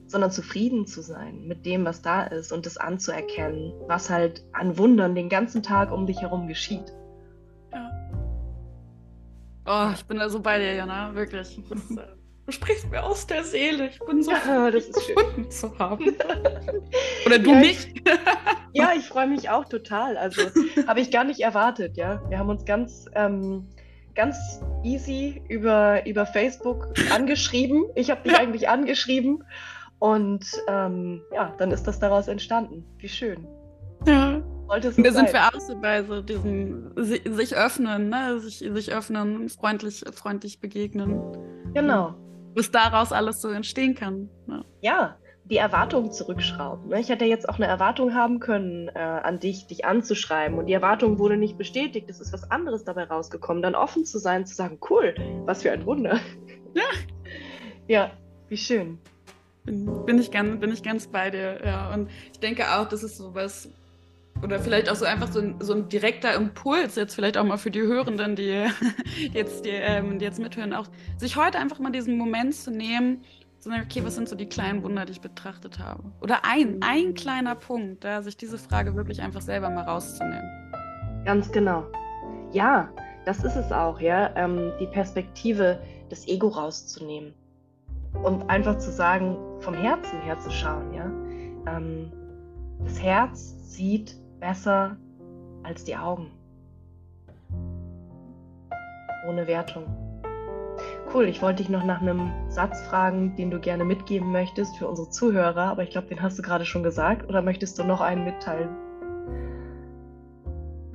sondern 0.08 0.32
zufrieden 0.32 0.88
zu 0.88 1.02
sein 1.02 1.48
mit 1.48 1.66
dem, 1.66 1.86
was 1.86 2.02
da 2.02 2.24
ist 2.24 2.52
und 2.52 2.66
das 2.66 2.78
anzuerkennen, 2.78 3.74
was 3.88 4.10
halt 4.10 4.44
an 4.52 4.78
Wundern 4.78 5.16
den 5.16 5.30
ganzen 5.30 5.64
Tag 5.64 5.92
um 5.92 6.06
dich 6.06 6.22
herum 6.22 6.48
geschieht. 6.48 6.94
Ja. 7.72 7.92
Oh, 9.66 9.94
ich 9.94 10.04
bin 10.06 10.18
da 10.18 10.30
so 10.30 10.40
bei 10.40 10.58
dir, 10.58 10.74
Jana, 10.74 11.14
wirklich. 11.14 11.62
Das, 11.70 11.92
äh, 11.92 12.19
du 12.50 12.54
sprichst 12.54 12.90
mir 12.90 13.04
aus 13.04 13.28
der 13.28 13.44
Seele. 13.44 13.90
Ich 13.90 14.00
bin 14.00 14.24
so 14.24 14.32
ja, 14.32 14.72
das 14.72 14.86
ist 14.86 15.08
gefunden 15.08 15.52
zu 15.52 15.78
haben. 15.78 16.04
Oder 17.26 17.38
du 17.38 17.52
ja, 17.52 17.60
mich. 17.60 17.94
Ich, 17.94 18.04
ja, 18.74 18.92
ich 18.98 19.08
freue 19.08 19.28
mich 19.28 19.52
auch 19.52 19.66
total. 19.66 20.18
Also 20.18 20.42
habe 20.88 21.00
ich 21.00 21.12
gar 21.12 21.24
nicht 21.24 21.42
erwartet, 21.42 21.96
ja. 21.96 22.22
Wir 22.30 22.40
haben 22.40 22.50
uns 22.50 22.66
ganz 22.66 23.06
ähm, 23.14 23.68
ganz 24.16 24.36
easy 24.84 25.44
über, 25.48 26.06
über 26.08 26.26
Facebook 26.26 26.88
angeschrieben. 27.14 27.86
Ich 27.94 28.10
habe 28.10 28.24
dich 28.24 28.34
ja. 28.34 28.40
eigentlich 28.40 28.68
angeschrieben 28.68 29.44
und 30.00 30.46
ähm, 30.68 31.22
ja, 31.32 31.54
dann 31.60 31.70
ist 31.70 31.84
das 31.84 32.00
daraus 32.00 32.28
entstanden. 32.28 32.84
Wie 32.98 33.10
schön. 33.10 33.48
Ja. 34.08 34.42
Sollte 34.68 34.92
da 35.02 35.12
sind 35.12 35.34
wir 35.34 35.48
auch 35.48 35.60
so 35.60 35.80
bei 35.80 36.04
so 36.04 36.22
diesem 36.22 36.92
sich 36.96 37.56
öffnen, 37.56 38.10
ne? 38.10 38.40
sich, 38.40 38.58
sich 38.60 38.94
öffnen, 38.94 39.50
freundlich, 39.50 40.04
freundlich 40.14 40.60
begegnen. 40.60 41.20
Genau. 41.74 42.16
Was 42.60 42.72
daraus 42.72 43.12
alles 43.12 43.42
so 43.42 43.50
entstehen 43.50 43.96
kann. 43.96 44.30
Ne? 44.48 44.64
Ja, 44.82 45.18
die 45.46 45.58
Erwartungen 45.58 46.12
zurückschrauben. 46.12 46.90
Ne? 46.90 47.00
Ich 47.00 47.10
hätte 47.10 47.26
jetzt 47.26 47.50
auch 47.50 47.56
eine 47.56 47.66
Erwartung 47.66 48.14
haben 48.14 48.40
können, 48.40 48.90
äh, 48.90 49.00
an 49.00 49.40
dich, 49.40 49.68
dich 49.68 49.86
anzuschreiben 49.86 50.58
und 50.58 50.68
die 50.68 50.74
Erwartung 50.74 51.18
wurde 51.20 51.38
nicht 51.38 51.58
bestätigt. 51.58 52.10
Es 52.10 52.20
ist 52.20 52.34
was 52.34 52.50
anderes 52.52 52.84
dabei 52.84 53.06
rausgekommen. 53.06 53.64
Dann 53.64 53.76
offen 53.76 54.06
zu 54.06 54.20
sein, 54.20 54.46
zu 54.46 54.56
sagen, 54.56 54.80
cool, 54.90 55.16
was 55.46 55.64
für 55.64 55.72
ein 55.72 55.86
Wunder. 55.86 56.20
Ja. 56.74 56.84
Ja, 57.88 58.12
wie 58.50 58.58
schön. 58.58 59.00
Bin, 59.64 60.06
bin, 60.06 60.20
ich 60.20 60.30
ganz, 60.30 60.60
bin 60.60 60.72
ich 60.72 60.84
ganz 60.84 61.08
bei 61.08 61.32
dir, 61.32 61.60
ja. 61.66 61.92
Und 61.92 62.08
ich 62.32 62.40
denke 62.40 62.72
auch, 62.72 62.88
das 62.88 63.02
ist 63.02 63.18
sowas, 63.18 63.68
oder 64.42 64.60
vielleicht 64.60 64.90
auch 64.90 64.96
so 64.96 65.06
einfach 65.06 65.32
so 65.32 65.40
ein, 65.40 65.56
so 65.60 65.74
ein 65.74 65.90
direkter 65.90 66.34
Impuls, 66.34 66.96
jetzt 66.96 67.16
vielleicht 67.16 67.38
auch 67.38 67.44
mal 67.44 67.58
für 67.58 67.72
die 67.72 67.82
Hörenden, 67.82 68.36
die 68.36 68.66
jetzt, 69.34 69.66
die, 69.66 69.70
ähm, 69.70 70.20
die 70.20 70.26
jetzt 70.26 70.40
mithören, 70.40 70.74
auch 70.74 70.88
sich 71.18 71.36
heute 71.36 71.60
einfach 71.60 71.80
mal 71.80 71.92
diesen 71.92 72.18
Moment 72.18 72.56
zu 72.56 72.72
nehmen, 72.72 73.24
sondern 73.60 73.82
okay, 73.82 74.04
was 74.04 74.16
sind 74.16 74.30
so 74.30 74.36
die 74.36 74.48
kleinen 74.48 74.84
Wunder, 74.84 75.06
die 75.06 75.12
ich 75.12 75.22
betrachtet 75.22 75.80
habe? 75.80 76.04
Oder 76.22 76.46
ein, 76.46 76.78
ein 76.82 77.14
kleiner 77.14 77.56
Punkt, 77.56 78.04
da 78.04 78.22
sich 78.22 78.38
diese 78.38 78.58
Frage 78.58 78.96
wirklich 78.96 79.22
einfach 79.22 79.42
selber 79.42 79.70
mal 79.70 79.84
rauszunehmen. 79.84 80.50
Ganz 81.26 81.52
genau. 81.52 81.86
Ja, 82.54 82.90
das 83.26 83.44
ist 83.44 83.56
es 83.56 83.72
auch, 83.72 84.00
ja, 84.00 84.34
ähm, 84.38 84.72
die 84.80 84.88
Perspektive 84.88 85.80
des 86.10 86.28
Ego 86.28 86.48
rauszunehmen 86.48 87.34
und 88.24 88.50
einfach 88.50 88.78
zu 88.78 88.92
sagen, 88.92 89.38
vom 89.60 89.74
Herzen 89.74 90.22
her 90.22 90.40
zu 90.40 90.50
schauen, 90.50 90.94
ja. 90.94 91.06
Ähm, 91.68 92.12
das 92.86 93.02
Herz 93.02 93.56
sieht 93.62 94.16
besser 94.40 94.98
als 95.64 95.84
die 95.84 95.96
Augen. 95.96 96.32
Ohne 99.28 99.48
Wertung. 99.48 99.86
Cool, 101.14 101.26
ich 101.26 101.42
wollte 101.42 101.64
dich 101.64 101.70
noch 101.70 101.84
nach 101.84 102.02
einem 102.02 102.32
Satz 102.50 102.82
fragen, 102.84 103.36
den 103.36 103.52
du 103.52 103.60
gerne 103.60 103.84
mitgeben 103.84 104.32
möchtest 104.32 104.78
für 104.78 104.88
unsere 104.88 105.10
Zuhörer, 105.10 105.64
aber 105.64 105.84
ich 105.84 105.90
glaube, 105.90 106.08
den 106.08 106.22
hast 106.22 106.38
du 106.38 106.44
gerade 106.44 106.66
schon 106.66 106.84
gesagt. 106.84 107.28
Oder 107.28 107.42
möchtest 107.42 107.80
du 107.80 107.84
noch 107.84 108.00
einen 108.00 108.24
mitteilen? 108.24 108.70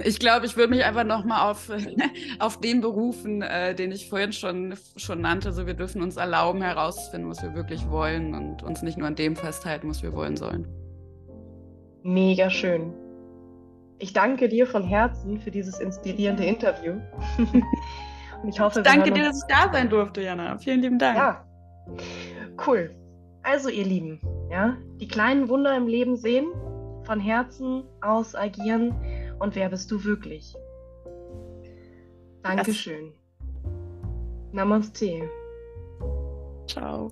Ich 0.03 0.19
glaube, 0.19 0.47
ich 0.47 0.57
würde 0.57 0.71
mich 0.71 0.85
einfach 0.85 1.05
nochmal 1.05 1.51
auf, 1.51 1.71
auf 2.39 2.61
den 2.61 2.81
berufen, 2.81 3.43
äh, 3.43 3.75
den 3.75 3.93
ich 3.93 4.09
vorhin 4.09 4.33
schon, 4.33 4.75
schon 4.97 5.21
nannte. 5.21 5.53
So, 5.53 5.67
wir 5.67 5.75
dürfen 5.75 6.03
uns 6.03 6.17
erlauben, 6.17 6.63
herauszufinden, 6.63 7.31
was 7.31 7.43
wir 7.43 7.55
wirklich 7.55 7.89
wollen 7.91 8.35
und 8.35 8.63
uns 8.63 8.83
nicht 8.83 8.99
nur 8.99 9.07
an 9.07 9.15
dem 9.15 9.37
festhalten, 9.37 9.89
was 9.89 10.03
wir 10.03 10.13
wollen 10.13 10.37
sollen. 10.37 10.67
Mega 12.03 12.51
schön. 12.51 12.93
Ich 13.99 14.13
danke 14.13 14.49
dir 14.49 14.67
von 14.67 14.83
Herzen 14.83 15.41
für 15.41 15.51
dieses 15.51 15.79
inspirierende 15.79 16.45
Interview. 16.45 16.95
Und 18.43 18.49
ich 18.49 18.61
hoffe, 18.61 18.81
ich 18.81 18.85
danke 18.85 19.13
dir, 19.13 19.25
dass 19.25 19.43
ich 19.43 19.55
da 19.55 19.73
sein 19.73 19.89
durfte, 19.89 20.21
Jana. 20.23 20.59
Vielen 20.59 20.81
lieben 20.81 20.99
Dank. 20.99 21.17
Ja, 21.17 21.45
cool. 22.67 22.95
Also, 23.43 23.69
ihr 23.69 23.85
Lieben, 23.85 24.21
ja, 24.51 24.77
die 25.01 25.09
kleinen 25.09 25.49
Wunder 25.49 25.77
im 25.77 25.87
Leben 25.87 26.17
sehen, 26.17 26.47
von 27.05 27.21
Herzen 27.21 27.85
aus 28.01 28.35
agieren 28.35 28.95
und 29.39 29.55
wer 29.55 29.69
bist 29.69 29.91
du 29.91 30.05
wirklich? 30.05 30.55
Dankeschön. 32.43 33.13
Das... 33.13 34.55
Namaste. 34.55 35.29
Ciao. 36.67 37.11